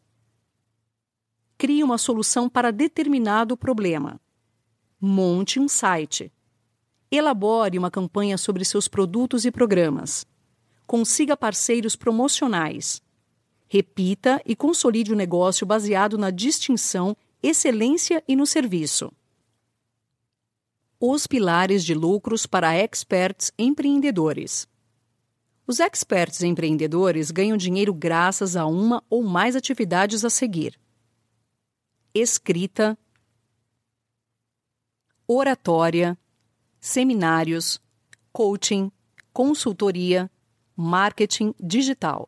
Crie 1.58 1.84
uma 1.84 1.98
solução 1.98 2.48
para 2.48 2.72
determinado 2.72 3.58
problema. 3.58 4.20
Monte 5.00 5.60
um 5.60 5.68
site. 5.68 6.32
Elabore 7.12 7.78
uma 7.78 7.90
campanha 7.90 8.38
sobre 8.38 8.64
seus 8.66 8.88
produtos 8.88 9.46
e 9.46 9.52
programas 9.52 10.26
consiga 10.88 11.36
parceiros 11.36 11.96
promocionais. 11.96 13.02
Repita 13.68 14.42
e 14.46 14.56
consolide 14.56 15.12
o 15.12 15.16
negócio 15.16 15.68
baseado 15.68 16.18
na 16.18 16.32
distinção, 16.32 17.16
excelência 17.44 18.24
e 18.26 18.36
no 18.36 18.46
serviço. 18.46 19.12
Os 21.00 21.28
pilares 21.28 21.84
de 21.84 21.94
lucros 21.94 22.48
para 22.48 22.74
experts 22.74 23.52
empreendedores. 23.60 24.68
Os 25.68 25.82
experts 25.82 26.42
empreendedores 26.42 27.30
ganham 27.30 27.58
dinheiro 27.58 27.94
graças 27.94 28.56
a 28.56 28.66
uma 28.66 29.04
ou 29.10 29.22
mais 29.22 29.56
atividades 29.56 30.24
a 30.24 30.30
seguir: 30.30 30.80
escrita, 32.20 32.98
oratória, 35.28 36.18
seminários, 36.80 37.80
coaching, 38.32 38.92
consultoria, 39.32 40.30
marketing 40.76 41.54
digital. 41.60 42.28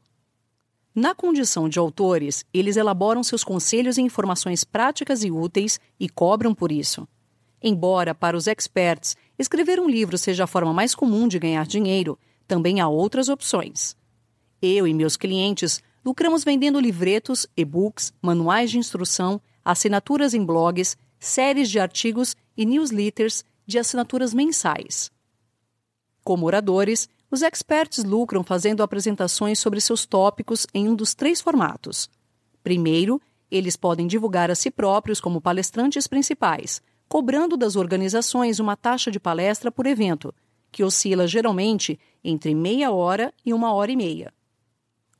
Na 0.94 1.16
condição 1.16 1.68
de 1.68 1.80
autores, 1.80 2.46
eles 2.54 2.78
elaboram 2.78 3.24
seus 3.24 3.44
conselhos 3.44 3.98
e 3.98 4.02
informações 4.02 4.64
práticas 4.64 5.24
e 5.24 5.32
úteis 5.32 5.80
e 6.00 6.08
cobram 6.08 6.54
por 6.54 6.72
isso. 6.72 7.08
Embora, 7.62 8.14
para 8.14 8.38
os 8.38 8.48
experts, 8.48 9.16
escrever 9.38 9.80
um 9.80 9.90
livro 9.90 10.18
seja 10.18 10.44
a 10.44 10.48
forma 10.48 10.74
mais 10.74 10.94
comum 10.94 11.28
de 11.28 11.40
ganhar 11.40 11.66
dinheiro, 11.66 12.18
também 12.48 12.80
há 12.80 12.88
outras 12.88 13.28
opções. 13.28 13.96
Eu 14.62 14.88
e 14.88 14.94
meus 14.94 15.16
clientes 15.16 15.82
lucramos 16.04 16.44
vendendo 16.44 16.80
livretos, 16.80 17.48
e-books, 17.56 18.14
manuais 18.22 18.72
de 18.72 18.78
instrução, 18.78 19.42
assinaturas 19.64 20.34
em 20.34 20.44
blogs, 20.44 20.98
séries 21.20 21.70
de 21.70 21.80
artigos 21.80 22.36
e 22.56 22.66
newsletters 22.66 23.44
de 23.66 23.78
assinaturas 23.78 24.34
mensais. 24.34 25.12
Como 26.24 26.46
oradores, 26.46 27.10
os 27.32 27.42
experts 27.42 28.04
lucram 28.04 28.44
fazendo 28.44 28.82
apresentações 28.82 29.60
sobre 29.60 29.80
seus 29.80 30.06
tópicos 30.06 30.66
em 30.74 30.90
um 30.90 30.96
dos 30.96 31.14
três 31.14 31.42
formatos. 31.42 32.10
Primeiro, 32.64 33.22
eles 33.52 33.76
podem 33.76 34.08
divulgar 34.08 34.50
a 34.50 34.56
si 34.56 34.70
próprios 34.72 35.22
como 35.22 35.42
palestrantes 35.42 36.08
principais, 36.08 36.82
cobrando 37.08 37.58
das 37.58 37.76
organizações 37.76 38.60
uma 38.60 38.76
taxa 38.76 39.10
de 39.10 39.20
palestra 39.20 39.72
por 39.72 39.86
evento, 39.86 40.34
que 40.72 40.84
oscila 40.84 41.28
geralmente 41.28 42.00
entre 42.24 42.54
meia 42.54 42.92
hora 42.92 43.34
e 43.46 43.54
uma 43.54 43.74
hora 43.74 43.92
e 43.92 43.96
meia. 43.96 44.34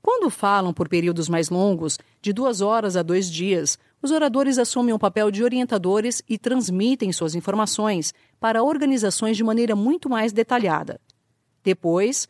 Quando 0.02 0.30
falam 0.30 0.74
por 0.74 0.88
períodos 0.88 1.28
mais 1.28 1.50
longos, 1.50 1.98
de 2.22 2.32
duas 2.32 2.62
horas 2.62 2.96
a 2.96 3.04
dois 3.04 3.30
dias, 3.30 3.78
os 4.02 4.12
oradores 4.12 4.58
assumem 4.58 4.94
o 4.94 5.00
papel 5.00 5.30
de 5.30 5.44
orientadores 5.44 6.22
e 6.28 6.38
transmitem 6.38 7.12
suas 7.12 7.36
informações 7.36 8.14
para 8.40 8.64
organizações 8.64 9.36
de 9.36 9.44
maneira 9.44 9.76
muito 9.76 10.10
mais 10.10 10.32
detalhada. 10.32 11.00
Depois, 11.64 12.30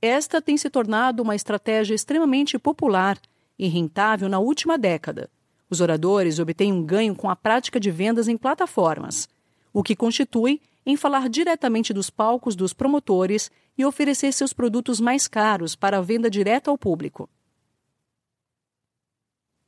esta 0.00 0.40
tem 0.40 0.56
se 0.56 0.70
tornado 0.70 1.22
uma 1.22 1.34
estratégia 1.34 1.94
extremamente 1.94 2.58
popular 2.58 3.18
e 3.58 3.68
rentável 3.68 4.28
na 4.28 4.38
última 4.38 4.78
década. 4.78 5.28
Os 5.68 5.80
oradores 5.80 6.38
obtêm 6.38 6.72
um 6.72 6.82
ganho 6.82 7.14
com 7.14 7.30
a 7.30 7.36
prática 7.36 7.80
de 7.80 7.90
vendas 7.90 8.28
em 8.28 8.36
plataformas, 8.36 9.28
o 9.72 9.82
que 9.82 9.96
constitui 9.96 10.60
em 10.84 10.96
falar 10.96 11.28
diretamente 11.28 11.92
dos 11.92 12.10
palcos 12.10 12.54
dos 12.54 12.72
promotores 12.72 13.50
e 13.78 13.84
oferecer 13.84 14.32
seus 14.32 14.52
produtos 14.52 15.00
mais 15.00 15.26
caros 15.26 15.74
para 15.74 15.98
a 15.98 16.02
venda 16.02 16.28
direta 16.28 16.70
ao 16.70 16.76
público. 16.76 17.28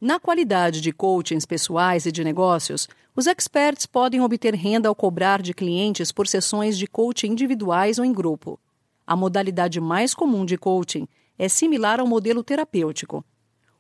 Na 0.05 0.21
qualidade 0.21 0.83
de 0.83 0.93
coachings 0.93 1.47
pessoais 1.47 2.05
e 2.05 2.13
de 2.13 2.23
negócios, 2.23 2.87
os 3.17 3.27
experts 3.27 3.87
podem 3.87 4.21
obter 4.21 4.55
renda 4.55 4.87
ao 4.87 4.95
cobrar 4.95 5.41
de 5.41 5.55
clientes 5.55 6.13
por 6.13 6.29
sessões 6.29 6.77
de 6.77 6.87
coaching 6.87 7.29
individuais 7.29 7.99
ou 7.99 8.05
em 8.05 8.13
grupo. 8.13 8.61
A 9.07 9.17
modalidade 9.17 9.81
mais 9.81 10.13
comum 10.13 10.45
de 10.45 10.59
coaching 10.59 11.09
é 11.39 11.49
similar 11.49 12.01
ao 12.01 12.07
modelo 12.07 12.45
terapêutico. 12.45 13.25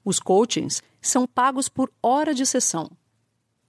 Os 0.03 0.19
coachings 0.19 0.83
são 0.99 1.27
pagos 1.27 1.69
por 1.69 1.93
hora 2.03 2.33
de 2.33 2.47
sessão. 2.47 2.91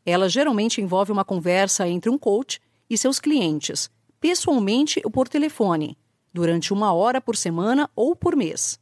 Ela 0.06 0.30
geralmente 0.30 0.80
envolve 0.80 1.12
uma 1.12 1.26
conversa 1.26 1.86
entre 1.90 2.10
um 2.10 2.18
coach 2.18 2.62
e 2.90 2.98
seus 2.98 3.20
clientes, 3.20 3.92
pessoalmente 4.18 5.02
ou 5.04 5.12
por 5.12 5.28
telefone, 5.28 5.98
durante 6.34 6.72
uma 6.72 6.94
hora 6.94 7.20
por 7.20 7.36
semana 7.36 7.90
ou 7.94 8.16
por 8.16 8.34
mês. 8.34 8.80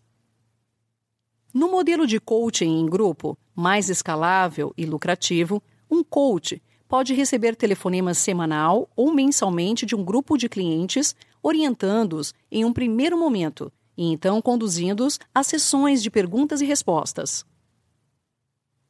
No 1.54 1.70
modelo 1.70 2.08
de 2.08 2.20
coaching 2.20 2.80
em 2.80 2.86
grupo, 2.88 3.38
mais 3.56 3.88
escalável 3.88 4.74
e 4.76 4.86
lucrativo, 4.88 5.62
um 5.90 6.04
coach 6.04 6.60
pode 6.88 7.14
receber 7.14 7.56
telefonemas 7.56 8.18
semanal 8.18 8.90
ou 8.96 9.14
mensalmente 9.14 9.86
de 9.86 9.96
um 9.96 10.04
grupo 10.04 10.36
de 10.36 10.50
clientes 10.50 11.16
orientando-os 11.44 12.34
em 12.52 12.66
um 12.66 12.74
primeiro 12.74 13.18
momento 13.18 13.72
e 13.96 14.12
então 14.12 14.42
conduzindo-os 14.42 15.20
a 15.34 15.44
sessões 15.44 16.02
de 16.02 16.10
perguntas 16.10 16.62
e 16.62 16.66
respostas. 16.66 17.46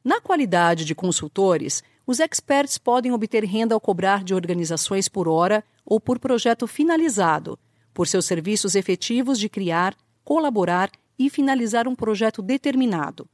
Na 0.02 0.20
qualidade 0.20 0.84
de 0.86 0.94
consultores, 0.94 1.82
os 2.06 2.20
experts 2.20 2.78
podem 2.78 3.12
obter 3.12 3.44
renda 3.44 3.74
ao 3.74 3.80
cobrar 3.80 4.24
de 4.24 4.34
organizações 4.34 5.08
por 5.08 5.28
hora 5.28 5.62
ou 5.84 6.00
por 6.00 6.18
projeto 6.18 6.66
finalizado, 6.66 7.58
por 7.92 8.06
seus 8.06 8.24
serviços 8.24 8.74
efetivos 8.74 9.38
de 9.38 9.48
criar, 9.48 9.94
colaborar 10.24 10.90
e 11.18 11.30
finalizar 11.30 11.86
um 11.86 11.94
projeto 11.94 12.42
determinado. 12.42 13.28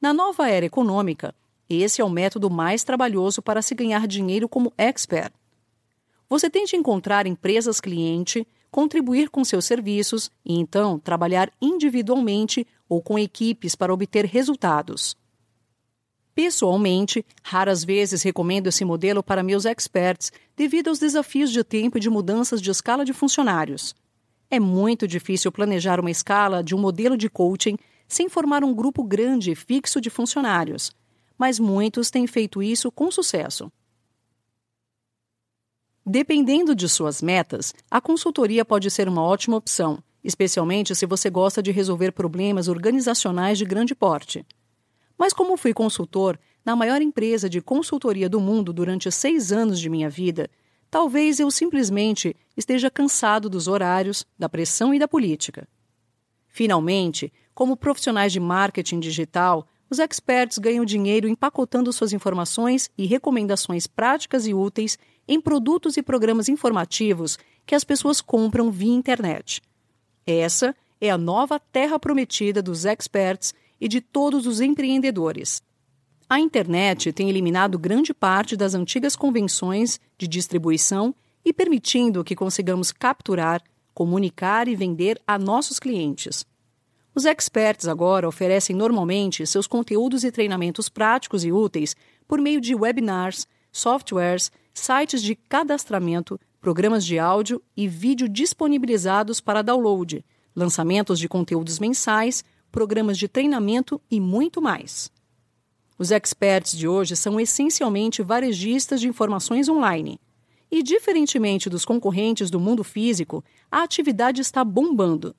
Na 0.00 0.12
nova 0.12 0.48
era 0.48 0.66
econômica, 0.66 1.34
esse 1.68 2.00
é 2.00 2.04
o 2.04 2.10
método 2.10 2.50
mais 2.50 2.84
trabalhoso 2.84 3.40
para 3.40 3.62
se 3.62 3.74
ganhar 3.74 4.06
dinheiro 4.06 4.48
como 4.48 4.72
expert. 4.76 5.32
Você 6.28 6.50
tem 6.50 6.64
de 6.64 6.76
encontrar 6.76 7.26
empresas 7.26 7.80
cliente, 7.80 8.46
contribuir 8.70 9.30
com 9.30 9.44
seus 9.44 9.64
serviços 9.64 10.30
e 10.44 10.58
então 10.58 10.98
trabalhar 10.98 11.50
individualmente 11.60 12.66
ou 12.88 13.00
com 13.00 13.18
equipes 13.18 13.74
para 13.74 13.94
obter 13.94 14.24
resultados. 14.24 15.16
Pessoalmente, 16.34 17.24
raras 17.42 17.84
vezes 17.84 18.22
recomendo 18.22 18.66
esse 18.66 18.84
modelo 18.84 19.22
para 19.22 19.42
meus 19.42 19.64
experts 19.64 20.32
devido 20.56 20.88
aos 20.88 20.98
desafios 20.98 21.52
de 21.52 21.62
tempo 21.62 21.96
e 21.96 22.00
de 22.00 22.10
mudanças 22.10 22.60
de 22.60 22.70
escala 22.70 23.04
de 23.04 23.12
funcionários. 23.12 23.94
É 24.54 24.60
muito 24.60 25.08
difícil 25.08 25.50
planejar 25.50 25.98
uma 25.98 26.12
escala 26.12 26.62
de 26.62 26.76
um 26.76 26.78
modelo 26.78 27.16
de 27.16 27.28
coaching 27.28 27.76
sem 28.06 28.28
formar 28.28 28.62
um 28.62 28.72
grupo 28.72 29.02
grande 29.02 29.50
e 29.50 29.54
fixo 29.56 30.00
de 30.00 30.08
funcionários, 30.08 30.92
mas 31.36 31.58
muitos 31.58 32.08
têm 32.08 32.24
feito 32.28 32.62
isso 32.62 32.88
com 32.92 33.10
sucesso. 33.10 33.68
Dependendo 36.06 36.72
de 36.72 36.88
suas 36.88 37.20
metas, 37.20 37.74
a 37.90 38.00
consultoria 38.00 38.64
pode 38.64 38.92
ser 38.92 39.08
uma 39.08 39.24
ótima 39.24 39.56
opção, 39.56 40.00
especialmente 40.22 40.94
se 40.94 41.04
você 41.04 41.28
gosta 41.28 41.60
de 41.60 41.72
resolver 41.72 42.12
problemas 42.12 42.68
organizacionais 42.68 43.58
de 43.58 43.64
grande 43.64 43.92
porte. 43.92 44.46
Mas, 45.18 45.32
como 45.32 45.56
fui 45.56 45.74
consultor 45.74 46.38
na 46.64 46.76
maior 46.76 47.02
empresa 47.02 47.50
de 47.50 47.60
consultoria 47.60 48.28
do 48.28 48.38
mundo 48.38 48.72
durante 48.72 49.10
seis 49.10 49.50
anos 49.50 49.80
de 49.80 49.90
minha 49.90 50.08
vida, 50.08 50.48
talvez 50.94 51.40
eu 51.40 51.50
simplesmente 51.50 52.36
esteja 52.56 52.88
cansado 52.88 53.50
dos 53.50 53.66
horários, 53.66 54.24
da 54.38 54.48
pressão 54.48 54.94
e 54.94 54.98
da 55.00 55.08
política. 55.08 55.66
Finalmente, 56.46 57.32
como 57.52 57.76
profissionais 57.76 58.32
de 58.32 58.38
marketing 58.38 59.00
digital, 59.00 59.66
os 59.90 59.98
experts 59.98 60.56
ganham 60.56 60.84
dinheiro 60.84 61.26
empacotando 61.26 61.92
suas 61.92 62.12
informações 62.12 62.88
e 62.96 63.06
recomendações 63.06 63.88
práticas 63.88 64.46
e 64.46 64.54
úteis 64.54 64.96
em 65.26 65.40
produtos 65.40 65.96
e 65.96 66.02
programas 66.02 66.48
informativos 66.48 67.40
que 67.66 67.74
as 67.74 67.82
pessoas 67.82 68.20
compram 68.20 68.70
via 68.70 68.94
internet. 68.94 69.60
Essa 70.24 70.76
é 71.00 71.10
a 71.10 71.18
nova 71.18 71.58
terra 71.58 71.98
prometida 71.98 72.62
dos 72.62 72.84
experts 72.84 73.52
e 73.80 73.88
de 73.88 74.00
todos 74.00 74.46
os 74.46 74.60
empreendedores. 74.60 75.60
A 76.28 76.40
internet 76.40 77.12
tem 77.12 77.28
eliminado 77.28 77.78
grande 77.78 78.14
parte 78.14 78.56
das 78.56 78.74
antigas 78.74 79.14
convenções 79.14 80.00
de 80.16 80.26
distribuição 80.26 81.14
e 81.44 81.52
permitindo 81.52 82.24
que 82.24 82.34
consigamos 82.34 82.90
capturar, 82.90 83.62
comunicar 83.92 84.66
e 84.66 84.74
vender 84.74 85.20
a 85.26 85.38
nossos 85.38 85.78
clientes. 85.78 86.46
Os 87.14 87.26
experts 87.26 87.86
agora 87.86 88.26
oferecem 88.26 88.74
normalmente 88.74 89.46
seus 89.46 89.66
conteúdos 89.66 90.24
e 90.24 90.32
treinamentos 90.32 90.88
práticos 90.88 91.44
e 91.44 91.52
úteis 91.52 91.94
por 92.26 92.40
meio 92.40 92.60
de 92.60 92.74
webinars, 92.74 93.46
softwares, 93.70 94.50
sites 94.72 95.22
de 95.22 95.36
cadastramento, 95.36 96.40
programas 96.60 97.04
de 97.04 97.18
áudio 97.18 97.62
e 97.76 97.86
vídeo 97.86 98.28
disponibilizados 98.28 99.40
para 99.40 99.62
download, 99.62 100.24
lançamentos 100.56 101.18
de 101.18 101.28
conteúdos 101.28 101.78
mensais, 101.78 102.42
programas 102.72 103.18
de 103.18 103.28
treinamento 103.28 104.00
e 104.10 104.18
muito 104.18 104.60
mais. 104.60 105.12
Os 105.96 106.10
experts 106.10 106.76
de 106.76 106.88
hoje 106.88 107.14
são 107.14 107.38
essencialmente 107.38 108.22
varejistas 108.22 109.00
de 109.00 109.08
informações 109.08 109.68
online. 109.68 110.20
E, 110.70 110.82
diferentemente 110.82 111.70
dos 111.70 111.84
concorrentes 111.84 112.50
do 112.50 112.58
mundo 112.58 112.82
físico, 112.82 113.44
a 113.70 113.82
atividade 113.82 114.40
está 114.40 114.64
bombando. 114.64 115.36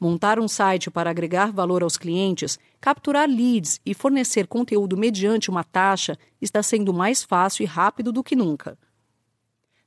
Montar 0.00 0.40
um 0.40 0.48
site 0.48 0.90
para 0.90 1.10
agregar 1.10 1.52
valor 1.52 1.84
aos 1.84 1.96
clientes, 1.96 2.58
capturar 2.80 3.28
leads 3.28 3.80
e 3.86 3.94
fornecer 3.94 4.48
conteúdo 4.48 4.96
mediante 4.96 5.48
uma 5.48 5.62
taxa 5.62 6.18
está 6.42 6.62
sendo 6.62 6.92
mais 6.92 7.22
fácil 7.22 7.62
e 7.62 7.66
rápido 7.66 8.10
do 8.10 8.24
que 8.24 8.34
nunca. 8.34 8.76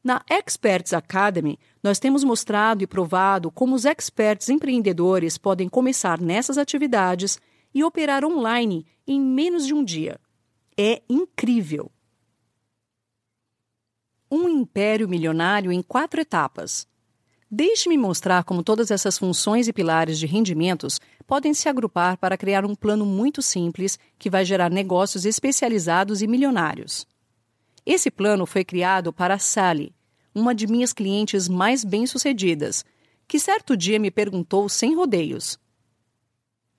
Na 0.01 0.23
Experts 0.29 0.93
Academy, 0.93 1.59
nós 1.83 1.99
temos 1.99 2.23
mostrado 2.23 2.81
e 2.81 2.87
provado 2.87 3.51
como 3.51 3.75
os 3.75 3.83
experts 3.83 4.47
empreendedores 4.47 5.37
podem 5.37 5.67
começar 5.67 6.21
nessas 6.21 6.57
atividades 6.57 7.37
e 7.73 7.83
operar 7.83 8.25
online 8.25 8.85
em 9.05 9.19
menos 9.19 9.65
de 9.65 9.73
um 9.73 9.83
dia. 9.83 10.19
É 10.77 11.01
incrível! 11.09 11.91
Um 14.29 14.49
império 14.49 15.07
milionário 15.07 15.71
em 15.71 15.81
quatro 15.81 16.19
etapas. 16.19 16.87
Deixe-me 17.49 17.97
mostrar 17.97 18.43
como 18.43 18.61
todas 18.61 18.91
essas 18.91 19.17
funções 19.17 19.69
e 19.69 19.73
pilares 19.73 20.19
de 20.19 20.25
rendimentos 20.25 20.99
podem 21.25 21.53
se 21.53 21.69
agrupar 21.69 22.17
para 22.17 22.37
criar 22.37 22.65
um 22.65 22.75
plano 22.75 23.05
muito 23.05 23.41
simples 23.41 23.97
que 24.19 24.29
vai 24.29 24.43
gerar 24.43 24.69
negócios 24.69 25.25
especializados 25.25 26.21
e 26.21 26.27
milionários. 26.27 27.07
Esse 27.85 28.11
plano 28.11 28.45
foi 28.45 28.65
criado 28.65 29.13
para 29.13 29.39
Sally, 29.39 29.95
uma 30.35 30.53
de 30.53 30.67
minhas 30.67 30.91
clientes 30.91 31.47
mais 31.47 31.85
bem-sucedidas, 31.85 32.83
que 33.25 33.39
certo 33.39 33.77
dia 33.77 33.97
me 33.97 34.11
perguntou 34.11 34.67
sem 34.67 34.93
rodeios: 34.93 35.57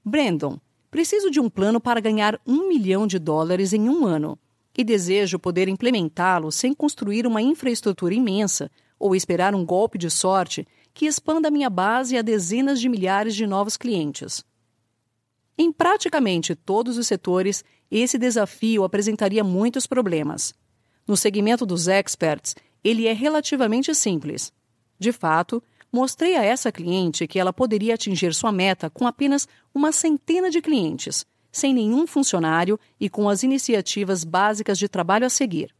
Brandon, 0.04 0.60
preciso 0.90 1.30
de 1.30 1.40
um 1.40 1.48
plano 1.48 1.80
para 1.80 2.00
ganhar 2.00 2.40
um 2.46 2.68
milhão 2.68 3.06
de 3.06 3.18
dólares 3.18 3.72
em 3.72 3.88
um 3.88 4.06
ano 4.06 4.38
e 4.76 4.84
desejo 4.84 5.38
poder 5.38 5.68
implementá-lo 5.68 6.52
sem 6.52 6.72
construir 6.72 7.26
uma 7.26 7.42
infraestrutura 7.42 8.14
imensa 8.14 8.70
ou 8.98 9.14
esperar 9.14 9.54
um 9.54 9.64
golpe 9.64 9.98
de 9.98 10.10
sorte 10.10 10.66
que 10.94 11.06
expanda 11.06 11.50
minha 11.50 11.68
base 11.68 12.16
a 12.16 12.22
dezenas 12.22 12.80
de 12.80 12.88
milhares 12.88 13.34
de 13.34 13.46
novos 13.46 13.76
clientes. 13.76 14.44
Em 15.56 15.72
praticamente 15.72 16.54
todos 16.54 16.96
os 16.96 17.06
setores, 17.06 17.64
esse 17.90 18.18
desafio 18.18 18.84
apresentaria 18.84 19.42
muitos 19.42 19.86
problemas. 19.86 20.54
No 21.06 21.16
segmento 21.16 21.66
dos 21.66 21.88
experts, 21.88 22.54
ele 22.84 23.06
é 23.06 23.12
relativamente 23.12 23.92
simples. 23.94 24.52
De 24.98 25.10
fato, 25.10 25.62
mostrei 25.92 26.36
a 26.36 26.44
essa 26.44 26.70
cliente 26.70 27.26
que 27.26 27.38
ela 27.38 27.52
poderia 27.52 27.94
atingir 27.94 28.34
sua 28.34 28.52
meta 28.52 28.90
com 28.90 29.06
apenas 29.06 29.48
uma 29.74 29.92
centena 29.92 30.50
de 30.50 30.60
clientes, 30.60 31.26
sem 31.50 31.72
nenhum 31.72 32.06
funcionário 32.06 32.78
e 33.00 33.08
com 33.08 33.28
as 33.28 33.42
iniciativas 33.42 34.24
básicas 34.24 34.78
de 34.78 34.88
trabalho 34.88 35.26
a 35.26 35.30
seguir. 35.30 35.74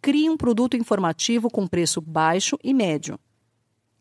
Crie 0.00 0.28
um 0.28 0.36
produto 0.36 0.76
informativo 0.76 1.50
com 1.50 1.66
preço 1.66 2.00
baixo 2.00 2.58
e 2.62 2.74
médio. 2.74 3.18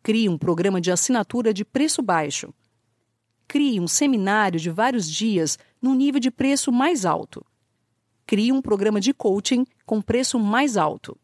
Crie 0.01 0.27
um 0.27 0.37
programa 0.37 0.81
de 0.81 0.91
assinatura 0.91 1.53
de 1.53 1.63
preço 1.63 2.01
baixo. 2.01 2.53
Crie 3.47 3.79
um 3.79 3.87
seminário 3.87 4.59
de 4.59 4.69
vários 4.69 5.09
dias 5.09 5.57
no 5.81 5.93
nível 5.93 6.19
de 6.19 6.29
preço 6.29 6.71
mais 6.71 7.05
alto. 7.05 7.45
Crie 8.25 8.51
um 8.51 8.61
programa 8.61 8.99
de 8.99 9.13
coaching 9.13 9.65
com 9.85 10.01
preço 10.01 10.39
mais 10.39 10.75
alto. 10.75 11.17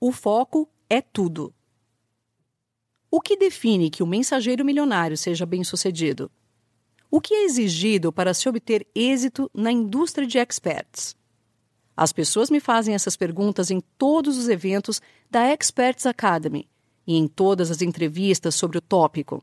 O 0.00 0.12
foco 0.12 0.68
é 0.88 1.00
tudo. 1.00 1.52
O 3.10 3.20
que 3.20 3.36
define 3.36 3.90
que 3.90 4.00
o 4.00 4.06
mensageiro 4.06 4.64
milionário 4.64 5.16
seja 5.16 5.44
bem-sucedido? 5.44 6.30
O 7.10 7.20
que 7.20 7.34
é 7.34 7.44
exigido 7.44 8.12
para 8.12 8.32
se 8.32 8.48
obter 8.48 8.86
êxito 8.94 9.50
na 9.52 9.72
indústria 9.72 10.24
de 10.24 10.38
experts? 10.38 11.16
As 11.96 12.12
pessoas 12.12 12.48
me 12.48 12.60
fazem 12.60 12.94
essas 12.94 13.16
perguntas 13.16 13.72
em 13.72 13.80
todos 13.98 14.38
os 14.38 14.48
eventos 14.48 15.02
da 15.28 15.52
Experts 15.52 16.06
Academy 16.06 16.68
e 17.04 17.16
em 17.16 17.26
todas 17.26 17.68
as 17.68 17.82
entrevistas 17.82 18.54
sobre 18.54 18.78
o 18.78 18.80
tópico. 18.80 19.42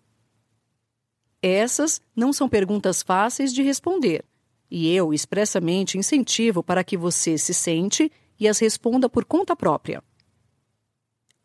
Essas 1.41 1.99
não 2.15 2.31
são 2.31 2.47
perguntas 2.47 3.03
fáceis 3.03 3.53
de 3.53 3.61
responder, 3.61 4.23
e 4.71 4.89
eu 4.89 5.13
expressamente 5.13 5.97
incentivo 5.97 6.63
para 6.63 6.81
que 6.81 6.95
você 6.95 7.37
se 7.37 7.53
sente 7.53 8.09
e 8.39 8.47
as 8.47 8.57
responda 8.59 9.09
por 9.09 9.25
conta 9.25 9.53
própria. 9.53 10.01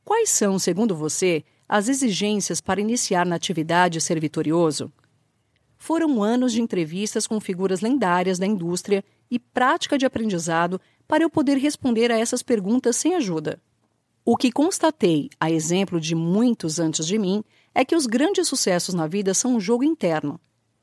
Quais 0.05 0.31
são, 0.31 0.59
segundo 0.59 0.95
você, 0.95 1.45
as 1.69 1.89
exigências 1.89 2.61
para 2.61 2.81
iniciar 2.81 3.25
na 3.25 3.37
atividade 3.37 3.99
e 3.99 4.01
ser 4.01 4.19
vitorioso? 4.21 4.93
Foram 5.79 6.23
anos 6.23 6.53
de 6.53 6.61
entrevistas 6.61 7.27
com 7.27 7.41
figuras 7.41 7.81
lendárias 7.81 8.39
da 8.39 8.47
indústria 8.47 9.05
e 9.31 9.39
prática 9.39 9.97
de 9.97 10.05
aprendizado 10.05 10.81
para 11.07 11.25
eu 11.25 11.31
poder 11.31 11.57
responder 11.57 12.11
a 12.11 12.19
essas 12.19 12.43
perguntas 12.43 12.97
sem 12.97 13.15
ajuda. 13.15 13.61
O 14.25 14.37
que 14.37 14.53
constatei, 14.53 15.31
a 15.41 15.51
exemplo 15.51 16.01
de 16.01 16.15
muitos 16.15 16.79
antes 16.79 17.07
de 17.07 17.19
mim, 17.19 17.43
é 17.75 17.85
que 17.85 17.97
os 17.97 18.07
grandes 18.07 18.47
sucessos 18.49 18.95
na 18.95 19.07
vida 19.07 19.33
são 19.33 19.57
um 19.57 19.61
jogo 19.61 19.83
interno. 19.83 20.39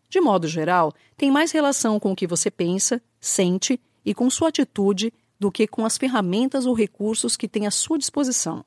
De 0.09 0.19
modo 0.19 0.47
geral, 0.47 0.93
tem 1.15 1.29
mais 1.29 1.51
relação 1.51 1.99
com 1.99 2.11
o 2.11 2.15
que 2.15 2.25
você 2.25 2.49
pensa, 2.49 3.01
sente 3.19 3.79
e 4.05 4.13
com 4.13 4.29
sua 4.29 4.49
atitude 4.49 5.13
do 5.39 5.51
que 5.51 5.67
com 5.67 5.85
as 5.85 5.97
ferramentas 5.97 6.65
ou 6.65 6.73
recursos 6.73 7.37
que 7.37 7.47
tem 7.47 7.67
à 7.67 7.71
sua 7.71 7.97
disposição. 7.97 8.65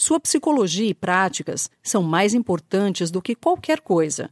Sua 0.00 0.20
psicologia 0.20 0.88
e 0.88 0.94
práticas 0.94 1.68
são 1.82 2.04
mais 2.04 2.32
importantes 2.32 3.10
do 3.10 3.20
que 3.20 3.34
qualquer 3.34 3.80
coisa. 3.80 4.30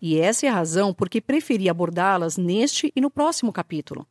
E 0.00 0.16
essa 0.16 0.46
é 0.46 0.48
a 0.48 0.54
razão 0.54 0.94
por 0.94 1.08
que 1.08 1.20
preferi 1.20 1.68
abordá-las 1.68 2.36
neste 2.36 2.92
e 2.94 3.00
no 3.00 3.10
próximo 3.10 3.52
capítulo. 3.52 4.06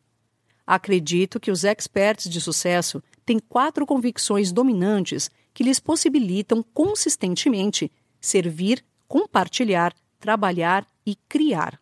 Acredito 0.66 1.40
que 1.40 1.50
os 1.50 1.64
experts 1.64 2.30
de 2.30 2.42
sucesso 2.42 3.02
têm 3.26 3.40
quatro 3.40 3.86
convicções 3.86 4.52
dominantes 4.52 5.32
que 5.54 5.64
lhes 5.64 5.80
possibilitam 5.80 6.62
consistentemente 6.74 7.90
servir, 8.20 8.84
compartilhar, 9.08 9.94
trabalhar 10.20 10.86
e 11.06 11.16
criar. 11.30 11.80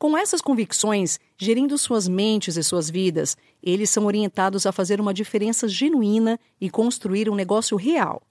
Com 0.00 0.16
essas 0.16 0.40
convicções, 0.40 1.20
gerindo 1.36 1.76
suas 1.76 2.08
mentes 2.08 2.56
e 2.56 2.64
suas 2.64 2.88
vidas, 2.88 3.36
eles 3.62 3.90
são 3.90 4.06
orientados 4.06 4.64
a 4.64 4.72
fazer 4.72 4.98
uma 4.98 5.12
diferença 5.12 5.68
genuína 5.68 6.40
e 6.58 6.70
construir 6.70 7.28
um 7.28 7.34
negócio 7.34 7.76
real. 7.76 8.22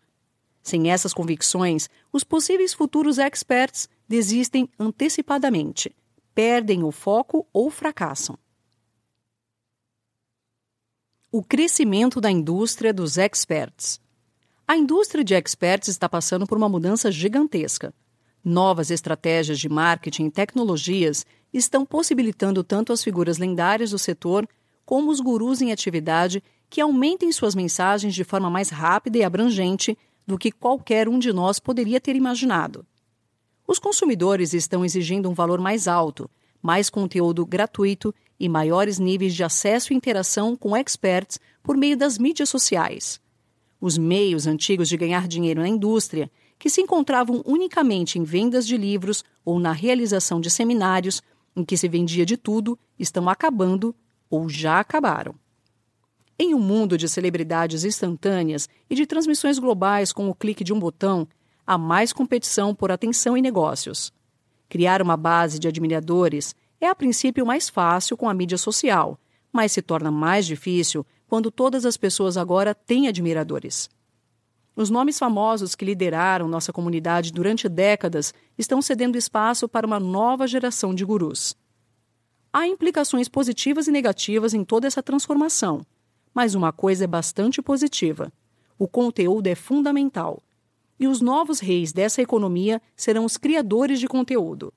Sem 0.64 0.90
essas 0.90 1.14
convicções, 1.14 1.88
os 2.12 2.24
possíveis 2.24 2.74
futuros 2.74 3.20
experts 3.20 3.88
desistem 4.08 4.68
antecipadamente, 4.80 5.96
perdem 6.34 6.84
o 6.84 6.92
foco 6.92 7.46
ou 7.54 7.70
fracassam 7.70 8.36
o 11.32 11.44
crescimento 11.44 12.20
da 12.20 12.32
indústria 12.32 12.92
dos 12.92 13.16
experts. 13.16 14.02
A 14.68 14.76
indústria 14.76 15.24
de 15.24 15.36
experts 15.36 15.88
está 15.88 16.10
passando 16.10 16.48
por 16.48 16.58
uma 16.58 16.68
mudança 16.68 17.12
gigantesca. 17.12 17.94
Novas 18.44 18.90
estratégias 18.90 19.60
de 19.60 19.70
marketing 19.70 20.26
e 20.26 20.32
tecnologias 20.32 21.26
estão 21.54 21.86
possibilitando 21.86 22.64
tanto 22.64 22.94
as 22.94 23.04
figuras 23.04 23.38
lendárias 23.38 23.92
do 23.92 24.00
setor 24.00 24.48
como 24.86 25.12
os 25.12 25.20
gurus 25.20 25.62
em 25.62 25.72
atividade 25.72 26.44
que 26.70 26.82
aumentem 26.82 27.32
suas 27.32 27.56
mensagens 27.56 28.14
de 28.14 28.24
forma 28.24 28.50
mais 28.50 28.70
rápida 28.70 29.18
e 29.18 29.24
abrangente 29.24 29.98
do 30.26 30.38
que 30.38 30.52
qualquer 30.52 31.10
um 31.10 31.18
de 31.18 31.34
nós 31.34 31.60
poderia 31.60 32.00
ter 32.00 32.16
imaginado. 32.16 32.86
Os 33.68 33.80
consumidores 33.80 34.54
estão 34.54 34.86
exigindo 34.86 35.30
um 35.30 35.34
valor 35.34 35.60
mais 35.60 35.88
alto, 35.88 36.30
mais 36.62 36.90
conteúdo 36.90 37.46
gratuito 37.46 38.14
e 38.40 38.48
maiores 38.48 39.00
níveis 39.00 39.34
de 39.34 39.44
acesso 39.44 39.92
e 39.92 39.96
interação 39.96 40.56
com 40.56 40.76
experts 40.76 41.40
por 41.64 41.76
meio 41.76 41.98
das 41.98 42.18
mídias 42.18 42.50
sociais. 42.50 43.20
Os 43.82 43.98
meios 43.98 44.46
antigos 44.48 44.90
de 44.90 44.98
ganhar 44.98 45.28
dinheiro 45.28 45.62
na 45.62 45.68
indústria, 45.68 46.30
que 46.58 46.70
se 46.70 46.82
encontravam 46.82 47.42
unicamente 47.46 48.20
em 48.20 48.24
vendas 48.24 48.68
de 48.68 48.76
livros 48.76 49.24
ou 49.46 49.60
na 49.60 49.72
realização 49.72 50.42
de 50.42 50.50
seminários, 50.50 51.22
em 51.56 51.64
que 51.64 51.78
se 51.78 51.88
vendia 51.88 52.26
de 52.26 52.38
tudo, 52.38 52.78
estão 52.98 53.30
acabando 53.30 53.96
ou 54.30 54.48
já 54.48 54.80
acabaram. 54.80 55.36
Em 56.38 56.54
um 56.54 56.60
mundo 56.60 56.98
de 56.98 57.10
celebridades 57.10 57.84
instantâneas 57.84 58.70
e 58.90 58.96
de 58.96 59.06
transmissões 59.06 59.60
globais 59.60 60.14
com 60.14 60.30
o 60.30 60.36
clique 60.36 60.64
de 60.64 60.72
um 60.72 60.80
botão, 60.80 61.28
há 61.68 61.78
mais 61.78 62.14
competição 62.14 62.74
por 62.74 62.92
atenção 62.92 63.36
e 63.36 63.42
negócios. 63.42 64.14
Criar 64.70 65.02
uma 65.02 65.18
base 65.18 65.60
de 65.60 65.68
admiradores 65.68 66.56
é 66.80 66.88
a 66.88 66.96
princípio 66.96 67.46
mais 67.46 67.68
fácil 67.68 68.16
com 68.16 68.30
a 68.30 68.34
mídia 68.34 68.58
social, 68.58 69.20
mas 69.52 69.72
se 69.72 69.82
torna 69.82 70.12
mais 70.12 70.46
difícil 70.46 71.06
quando 71.28 71.52
todas 71.52 71.86
as 71.86 71.98
pessoas 71.98 72.38
agora 72.38 72.74
têm 72.74 73.08
admiradores. 73.08 73.90
Os 74.76 74.90
nomes 74.90 75.20
famosos 75.20 75.76
que 75.76 75.84
lideraram 75.84 76.48
nossa 76.48 76.72
comunidade 76.72 77.34
durante 77.34 77.68
décadas 77.68 78.34
estão 78.60 78.82
cedendo 78.82 79.18
espaço 79.18 79.70
para 79.70 79.88
uma 79.88 80.02
nova 80.02 80.46
geração 80.46 80.94
de 80.94 81.06
gurus. 81.06 81.56
Há 82.52 82.68
implicações 82.68 83.30
positivas 83.30 83.88
e 83.88 83.92
negativas 83.92 84.54
em 84.54 84.66
toda 84.66 84.86
essa 84.86 85.02
transformação, 85.02 85.82
mas 86.34 86.56
uma 86.56 86.74
coisa 86.74 87.06
é 87.06 87.08
bastante 87.08 87.62
positiva: 87.62 88.34
o 88.78 88.86
conteúdo 88.86 89.48
é 89.48 89.56
fundamental. 89.56 90.44
E 91.00 91.08
os 91.08 91.22
novos 91.22 91.62
reis 91.62 91.94
dessa 91.94 92.22
economia 92.22 92.82
serão 92.98 93.24
os 93.24 93.38
criadores 93.38 94.02
de 94.02 94.08
conteúdo. 94.08 94.74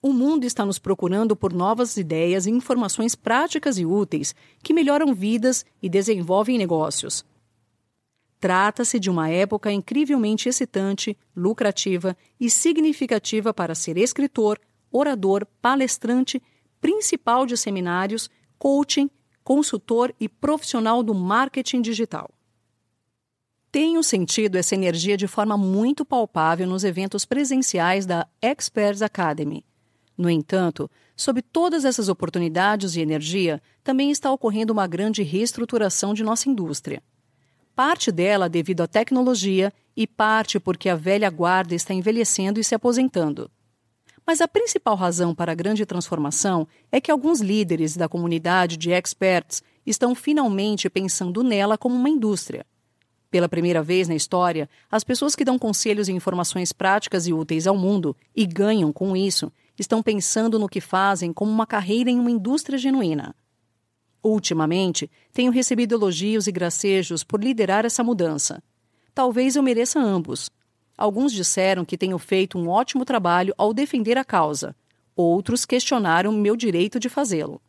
O 0.00 0.10
mundo 0.10 0.44
está 0.44 0.64
nos 0.64 0.78
procurando 0.78 1.36
por 1.36 1.52
novas 1.52 1.98
ideias 1.98 2.46
e 2.46 2.50
informações 2.50 3.14
práticas 3.14 3.78
e 3.78 3.84
úteis 3.84 4.34
que 4.62 4.72
melhoram 4.72 5.14
vidas 5.14 5.66
e 5.82 5.88
desenvolvem 5.90 6.56
negócios. 6.56 7.22
Trata-se 8.42 8.98
de 8.98 9.08
uma 9.08 9.30
época 9.30 9.70
incrivelmente 9.70 10.48
excitante, 10.48 11.16
lucrativa 11.34 12.16
e 12.40 12.50
significativa 12.50 13.54
para 13.54 13.72
ser 13.72 13.96
escritor, 13.96 14.58
orador, 14.90 15.46
palestrante, 15.60 16.42
principal 16.80 17.46
de 17.46 17.56
seminários, 17.56 18.28
coaching, 18.58 19.08
consultor 19.44 20.12
e 20.18 20.28
profissional 20.28 21.04
do 21.04 21.14
marketing 21.14 21.82
digital. 21.82 22.28
Tenho 23.70 24.02
sentido 24.02 24.56
essa 24.56 24.74
energia 24.74 25.16
de 25.16 25.28
forma 25.28 25.56
muito 25.56 26.04
palpável 26.04 26.66
nos 26.66 26.82
eventos 26.82 27.24
presenciais 27.24 28.06
da 28.06 28.26
Experts 28.42 29.02
Academy 29.02 29.64
no 30.16 30.28
entanto, 30.28 30.90
sob 31.16 31.42
todas 31.42 31.84
essas 31.84 32.08
oportunidades 32.08 32.92
de 32.92 33.00
energia, 33.00 33.62
também 33.82 34.10
está 34.10 34.30
ocorrendo 34.30 34.72
uma 34.72 34.86
grande 34.86 35.22
reestruturação 35.22 36.12
de 36.12 36.22
nossa 36.22 36.48
indústria. 36.48 37.02
Parte 37.74 38.12
dela 38.12 38.48
devido 38.48 38.82
à 38.82 38.86
tecnologia 38.86 39.72
e 39.96 40.06
parte 40.06 40.60
porque 40.60 40.88
a 40.88 40.96
velha 40.96 41.30
guarda 41.30 41.74
está 41.74 41.94
envelhecendo 41.94 42.60
e 42.60 42.64
se 42.64 42.74
aposentando. 42.74 43.50
Mas 44.26 44.40
a 44.40 44.48
principal 44.48 44.94
razão 44.94 45.34
para 45.34 45.52
a 45.52 45.54
grande 45.54 45.84
transformação 45.84 46.66
é 46.90 47.00
que 47.00 47.10
alguns 47.10 47.40
líderes 47.40 47.96
da 47.96 48.08
comunidade 48.08 48.76
de 48.76 48.90
experts 48.90 49.62
estão 49.84 50.14
finalmente 50.14 50.88
pensando 50.88 51.42
nela 51.42 51.76
como 51.76 51.96
uma 51.96 52.08
indústria. 52.08 52.64
Pela 53.30 53.48
primeira 53.48 53.82
vez 53.82 54.08
na 54.08 54.14
história, 54.14 54.68
as 54.90 55.02
pessoas 55.02 55.34
que 55.34 55.44
dão 55.44 55.58
conselhos 55.58 56.06
e 56.08 56.12
informações 56.12 56.72
práticas 56.72 57.26
e 57.26 57.32
úteis 57.32 57.66
ao 57.66 57.76
mundo 57.76 58.14
e 58.36 58.46
ganham 58.46 58.92
com 58.92 59.16
isso 59.16 59.50
estão 59.78 60.02
pensando 60.02 60.58
no 60.58 60.68
que 60.68 60.80
fazem 60.80 61.32
como 61.32 61.50
uma 61.50 61.66
carreira 61.66 62.10
em 62.10 62.20
uma 62.20 62.30
indústria 62.30 62.78
genuína. 62.78 63.34
Ultimamente, 64.22 65.10
tenho 65.32 65.50
recebido 65.50 65.94
elogios 65.94 66.46
e 66.46 66.52
gracejos 66.52 67.24
por 67.24 67.42
liderar 67.42 67.84
essa 67.84 68.04
mudança. 68.04 68.62
Talvez 69.14 69.56
eu 69.56 69.62
mereça 69.62 70.00
ambos. 70.00 70.48
Alguns 70.96 71.32
disseram 71.32 71.84
que 71.84 71.98
tenho 71.98 72.18
feito 72.18 72.56
um 72.56 72.68
ótimo 72.68 73.04
trabalho 73.04 73.52
ao 73.58 73.74
defender 73.74 74.16
a 74.16 74.24
causa. 74.24 74.76
Outros 75.16 75.66
questionaram 75.66 76.32
meu 76.32 76.56
direito 76.56 77.00
de 77.00 77.08
fazê-lo. 77.08 77.60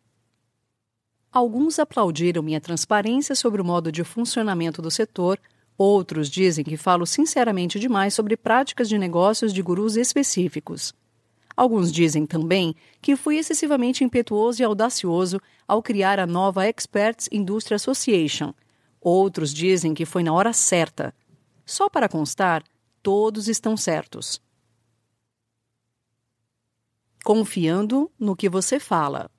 Alguns 1.31 1.79
aplaudiram 1.79 2.43
minha 2.43 2.61
transparência 2.61 3.33
sobre 3.33 3.59
o 3.59 3.65
modo 3.65 3.91
de 3.91 4.03
funcionamento 4.03 4.83
do 4.83 4.91
setor, 4.91 5.39
outros 5.75 6.29
dizem 6.29 6.63
que 6.63 6.77
falo 6.77 7.07
sinceramente 7.07 7.79
demais 7.79 8.13
sobre 8.13 8.37
práticas 8.37 8.87
de 8.87 8.99
negócios 8.99 9.51
de 9.51 9.61
gurus 9.63 9.95
específicos. 9.95 10.93
Alguns 11.55 11.91
dizem 11.91 12.25
também 12.25 12.75
que 13.01 13.15
fui 13.15 13.37
excessivamente 13.37 14.03
impetuoso 14.03 14.61
e 14.61 14.65
audacioso 14.65 15.39
ao 15.67 15.83
criar 15.83 16.19
a 16.19 16.25
nova 16.25 16.67
Experts 16.67 17.29
Industry 17.31 17.75
Association. 17.75 18.53
Outros 18.99 19.53
dizem 19.53 19.93
que 19.93 20.05
foi 20.05 20.23
na 20.23 20.33
hora 20.33 20.51
certa. 20.51 21.13
Só 21.65 21.89
para 21.89 22.09
constar, 22.09 22.63
todos 23.03 23.47
estão 23.47 23.77
certos. 23.77 24.41
Confiando 27.23 28.11
no 28.19 28.35
que 28.35 28.49
você 28.49 28.79
fala. 28.79 29.29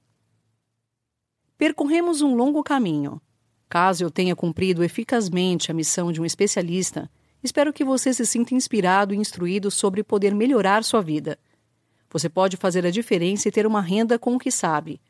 Percorremos 1.58 2.22
um 2.22 2.34
longo 2.34 2.62
caminho. 2.62 3.20
Caso 3.68 4.04
eu 4.04 4.10
tenha 4.10 4.36
cumprido 4.36 4.84
eficazmente 4.84 5.70
a 5.70 5.74
missão 5.74 6.12
de 6.12 6.20
um 6.20 6.24
especialista, 6.24 7.10
espero 7.42 7.72
que 7.72 7.84
você 7.84 8.14
se 8.14 8.24
sinta 8.24 8.54
inspirado 8.54 9.12
e 9.12 9.16
instruído 9.16 9.70
sobre 9.70 10.04
poder 10.04 10.34
melhorar 10.34 10.84
sua 10.84 11.02
vida 11.02 11.38
você 12.14 12.28
pode 12.28 12.56
fazer 12.56 12.86
a 12.86 12.92
diferença 12.92 13.48
e 13.48 13.50
ter 13.50 13.66
uma 13.66 13.80
renda 13.80 14.20
com 14.20 14.36
o 14.36 14.38
que 14.38 14.48
sabe. 14.48 15.00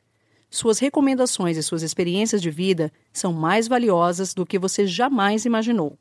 Suas 0.48 0.78
recomendações 0.78 1.58
e 1.58 1.62
suas 1.62 1.82
experiências 1.82 2.40
de 2.40 2.50
vida 2.50 2.90
são 3.12 3.30
mais 3.30 3.68
valiosas 3.68 4.32
do 4.32 4.46
que 4.46 4.58
você 4.58 4.86
jamais 4.86 5.44
imaginou. 5.44 5.98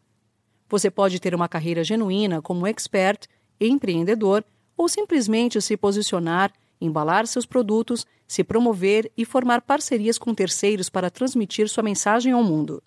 Você 0.70 0.89
pode 0.89 1.20
ter 1.20 1.36
uma 1.36 1.50
carreira 1.50 1.84
genuína 1.84 2.42
como 2.42 2.66
expert, 2.66 3.28
empreendedor 3.60 4.46
ou 4.78 4.88
simplesmente 4.88 5.62
se 5.62 5.76
posicionar, 5.76 6.54
embalar 6.80 7.28
seus 7.28 7.46
produtos, 7.46 8.08
se 8.26 8.42
promover 8.42 9.12
e 9.18 9.26
formar 9.26 9.60
parcerias 9.60 10.18
com 10.18 10.34
terceiros 10.34 10.89
para 10.89 11.12
transmitir 11.12 11.68
sua 11.68 11.84
mensagem 11.84 12.32
ao 12.32 12.46
mundo. 12.46 12.82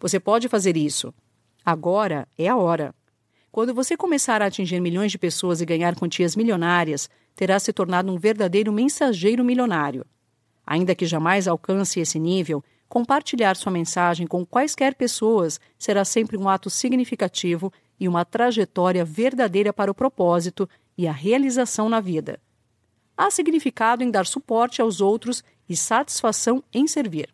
Você 0.00 0.18
pode 0.18 0.48
fazer 0.48 0.74
isso. 0.74 1.12
Agora 1.62 2.26
é 2.38 2.48
a 2.48 2.56
hora. 2.56 2.94
Quando 3.52 3.74
você 3.74 3.98
começar 3.98 4.40
a 4.40 4.46
atingir 4.46 4.80
milhões 4.80 5.12
de 5.12 5.18
pessoas 5.18 5.60
e 5.60 5.66
ganhar 5.66 5.94
quantias 5.94 6.34
milionárias, 6.34 7.10
terá 7.34 7.58
se 7.58 7.72
tornado 7.72 8.12
um 8.12 8.18
verdadeiro 8.18 8.72
mensageiro 8.72 9.44
milionário. 9.44 10.06
Ainda 10.66 10.94
que 10.94 11.06
jamais 11.06 11.48
alcance 11.48 12.00
esse 12.00 12.18
nível, 12.18 12.62
compartilhar 12.88 13.56
sua 13.56 13.72
mensagem 13.72 14.26
com 14.26 14.44
quaisquer 14.44 14.94
pessoas 14.94 15.60
será 15.78 16.04
sempre 16.04 16.36
um 16.36 16.48
ato 16.48 16.70
significativo 16.70 17.72
e 17.98 18.06
uma 18.06 18.24
trajetória 18.24 19.04
verdadeira 19.04 19.72
para 19.72 19.90
o 19.90 19.94
propósito 19.94 20.68
e 20.96 21.08
a 21.08 21.12
realização 21.12 21.88
na 21.88 22.00
vida. 22.00 22.38
Há 23.16 23.30
significado 23.30 24.02
em 24.02 24.10
dar 24.10 24.26
suporte 24.26 24.80
aos 24.80 25.00
outros 25.00 25.42
e 25.68 25.76
satisfação 25.76 26.62
em 26.72 26.86
servir. 26.86 27.28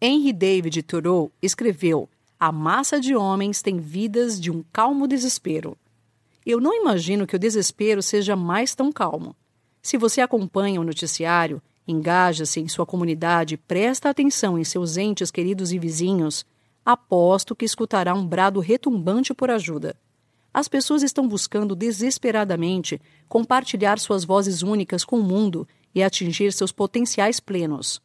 Henry 0.00 0.32
David 0.32 0.82
Thoreau 0.82 1.30
escreveu 1.42 2.08
a 2.42 2.50
massa 2.50 2.98
de 2.98 3.14
homens 3.14 3.60
tem 3.60 3.78
vidas 3.78 4.40
de 4.40 4.50
um 4.50 4.64
calmo 4.72 5.06
desespero. 5.06 5.76
Eu 6.50 6.60
não 6.60 6.74
imagino 6.74 7.28
que 7.28 7.36
o 7.36 7.38
desespero 7.38 8.02
seja 8.02 8.34
mais 8.34 8.74
tão 8.74 8.90
calmo. 8.90 9.36
Se 9.80 9.96
você 9.96 10.20
acompanha 10.20 10.80
o 10.80 10.84
noticiário, 10.84 11.62
engaja-se 11.86 12.58
em 12.58 12.66
sua 12.66 12.84
comunidade, 12.84 13.56
presta 13.56 14.10
atenção 14.10 14.58
em 14.58 14.64
seus 14.64 14.96
entes 14.96 15.30
queridos 15.30 15.70
e 15.70 15.78
vizinhos, 15.78 16.44
aposto 16.84 17.54
que 17.54 17.64
escutará 17.64 18.12
um 18.14 18.26
brado 18.26 18.58
retumbante 18.58 19.32
por 19.32 19.48
ajuda. 19.48 19.96
As 20.52 20.66
pessoas 20.66 21.04
estão 21.04 21.28
buscando 21.28 21.76
desesperadamente 21.76 23.00
compartilhar 23.28 24.00
suas 24.00 24.24
vozes 24.24 24.60
únicas 24.60 25.04
com 25.04 25.20
o 25.20 25.22
mundo 25.22 25.68
e 25.94 26.02
atingir 26.02 26.52
seus 26.52 26.72
potenciais 26.72 27.38
plenos. 27.38 28.02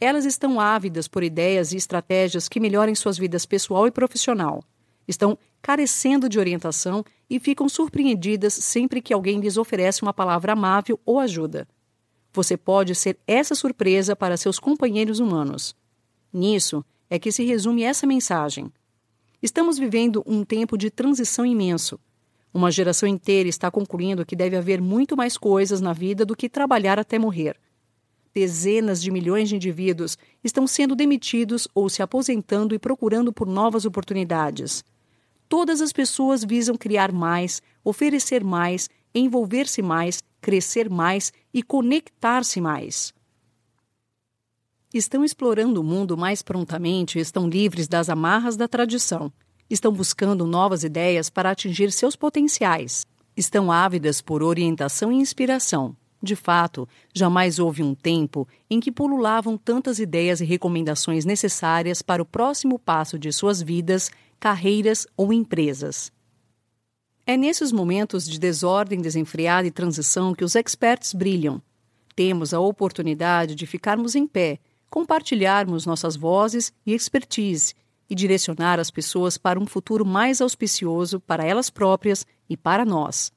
Elas 0.00 0.24
estão 0.24 0.60
ávidas 0.60 1.08
por 1.08 1.24
ideias 1.24 1.72
e 1.72 1.76
estratégias 1.76 2.48
que 2.48 2.60
melhorem 2.60 2.94
suas 2.94 3.18
vidas 3.18 3.44
pessoal 3.44 3.88
e 3.88 3.90
profissional. 3.90 4.62
Estão 5.06 5.38
carecendo 5.60 6.28
de 6.28 6.38
orientação 6.38 7.04
e 7.28 7.38
ficam 7.38 7.68
surpreendidas 7.68 8.54
sempre 8.54 9.00
que 9.00 9.14
alguém 9.14 9.40
lhes 9.40 9.56
oferece 9.56 10.02
uma 10.02 10.12
palavra 10.12 10.52
amável 10.52 10.98
ou 11.04 11.18
ajuda. 11.18 11.66
Você 12.32 12.56
pode 12.56 12.94
ser 12.94 13.18
essa 13.26 13.54
surpresa 13.54 14.16
para 14.16 14.36
seus 14.36 14.58
companheiros 14.58 15.20
humanos. 15.20 15.74
Nisso 16.32 16.84
é 17.10 17.18
que 17.18 17.30
se 17.30 17.44
resume 17.44 17.82
essa 17.82 18.06
mensagem. 18.06 18.72
Estamos 19.42 19.78
vivendo 19.78 20.22
um 20.26 20.44
tempo 20.44 20.78
de 20.78 20.90
transição 20.90 21.44
imenso. 21.44 22.00
Uma 22.54 22.70
geração 22.70 23.08
inteira 23.08 23.48
está 23.48 23.70
concluindo 23.70 24.24
que 24.24 24.36
deve 24.36 24.56
haver 24.56 24.80
muito 24.80 25.16
mais 25.16 25.36
coisas 25.36 25.80
na 25.80 25.92
vida 25.92 26.24
do 26.24 26.36
que 26.36 26.48
trabalhar 26.48 26.98
até 26.98 27.18
morrer. 27.18 27.58
Dezenas 28.34 29.02
de 29.02 29.10
milhões 29.10 29.48
de 29.48 29.56
indivíduos 29.56 30.16
estão 30.42 30.66
sendo 30.66 30.96
demitidos 30.96 31.68
ou 31.74 31.88
se 31.88 32.02
aposentando 32.02 32.74
e 32.74 32.78
procurando 32.78 33.32
por 33.32 33.46
novas 33.46 33.84
oportunidades. 33.84 34.82
Todas 35.52 35.82
as 35.82 35.92
pessoas 35.92 36.42
visam 36.42 36.78
criar 36.78 37.12
mais, 37.12 37.60
oferecer 37.84 38.42
mais, 38.42 38.88
envolver-se 39.14 39.82
mais, 39.82 40.22
crescer 40.40 40.88
mais 40.88 41.30
e 41.52 41.62
conectar-se 41.62 42.58
mais. 42.58 43.12
Estão 44.94 45.22
explorando 45.22 45.82
o 45.82 45.84
mundo 45.84 46.16
mais 46.16 46.40
prontamente 46.40 47.18
estão 47.18 47.46
livres 47.46 47.86
das 47.86 48.08
amarras 48.08 48.56
da 48.56 48.66
tradição 48.66 49.30
estão 49.68 49.92
buscando 49.92 50.46
novas 50.46 50.84
ideias 50.84 51.28
para 51.28 51.50
atingir 51.50 51.92
seus 51.92 52.16
potenciais. 52.16 53.06
Estão 53.36 53.70
ávidas 53.70 54.22
por 54.22 54.42
orientação 54.42 55.12
e 55.12 55.16
inspiração. 55.16 55.94
De 56.22 56.36
fato, 56.36 56.88
jamais 57.12 57.58
houve 57.58 57.82
um 57.82 57.94
tempo 57.94 58.46
em 58.70 58.78
que 58.78 58.92
pululavam 58.92 59.58
tantas 59.58 59.98
ideias 59.98 60.40
e 60.40 60.44
recomendações 60.44 61.24
necessárias 61.26 62.00
para 62.00 62.22
o 62.22 62.26
próximo 62.26 62.78
passo 62.78 63.18
de 63.18 63.30
suas 63.32 63.60
vidas, 63.60 64.10
carreiras 64.42 65.06
ou 65.16 65.32
empresas. 65.32 66.10
É 67.24 67.36
nesses 67.36 67.70
momentos 67.70 68.26
de 68.26 68.40
desordem 68.40 69.00
desenfreada 69.00 69.68
e 69.68 69.70
transição 69.70 70.34
que 70.34 70.42
os 70.42 70.56
experts 70.56 71.14
brilham. 71.14 71.62
Temos 72.16 72.52
a 72.52 72.58
oportunidade 72.58 73.54
de 73.54 73.68
ficarmos 73.68 74.16
em 74.16 74.26
pé, 74.26 74.58
compartilharmos 74.90 75.86
nossas 75.86 76.16
vozes 76.16 76.72
e 76.84 76.92
expertise 76.92 77.72
e 78.10 78.16
direcionar 78.16 78.80
as 78.80 78.90
pessoas 78.90 79.38
para 79.38 79.60
um 79.60 79.64
futuro 79.64 80.04
mais 80.04 80.40
auspicioso 80.40 81.20
para 81.20 81.44
elas 81.44 81.70
próprias 81.70 82.26
e 82.50 82.56
para 82.56 82.84
nós. 82.84 83.30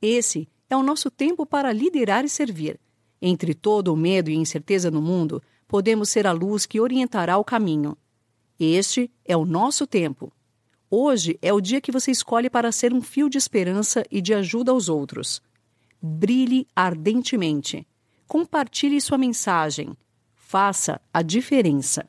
Esse 0.00 0.48
é 0.70 0.76
o 0.76 0.84
nosso 0.84 1.10
tempo 1.10 1.44
para 1.44 1.72
liderar 1.72 2.24
e 2.24 2.28
servir. 2.28 2.78
Entre 3.20 3.52
todo 3.54 3.92
o 3.92 3.96
medo 3.96 4.30
e 4.30 4.36
incerteza 4.36 4.88
no 4.88 5.02
mundo, 5.02 5.42
podemos 5.66 6.10
ser 6.10 6.28
a 6.28 6.32
luz 6.32 6.64
que 6.64 6.80
orientará 6.80 7.36
o 7.38 7.44
caminho. 7.44 7.98
Este 8.58 9.10
é 9.24 9.36
o 9.36 9.44
nosso 9.44 9.86
tempo. 9.86 10.32
Hoje 10.90 11.38
é 11.42 11.52
o 11.52 11.60
dia 11.60 11.80
que 11.80 11.90
você 11.90 12.10
escolhe 12.10 12.48
para 12.48 12.70
ser 12.70 12.92
um 12.92 13.02
fio 13.02 13.28
de 13.28 13.36
esperança 13.36 14.04
e 14.10 14.20
de 14.20 14.32
ajuda 14.32 14.70
aos 14.70 14.88
outros. 14.88 15.42
Brilhe 16.00 16.66
ardentemente. 16.74 17.86
Compartilhe 18.28 19.00
sua 19.00 19.18
mensagem. 19.18 19.96
Faça 20.34 21.00
a 21.12 21.20
diferença. 21.20 22.08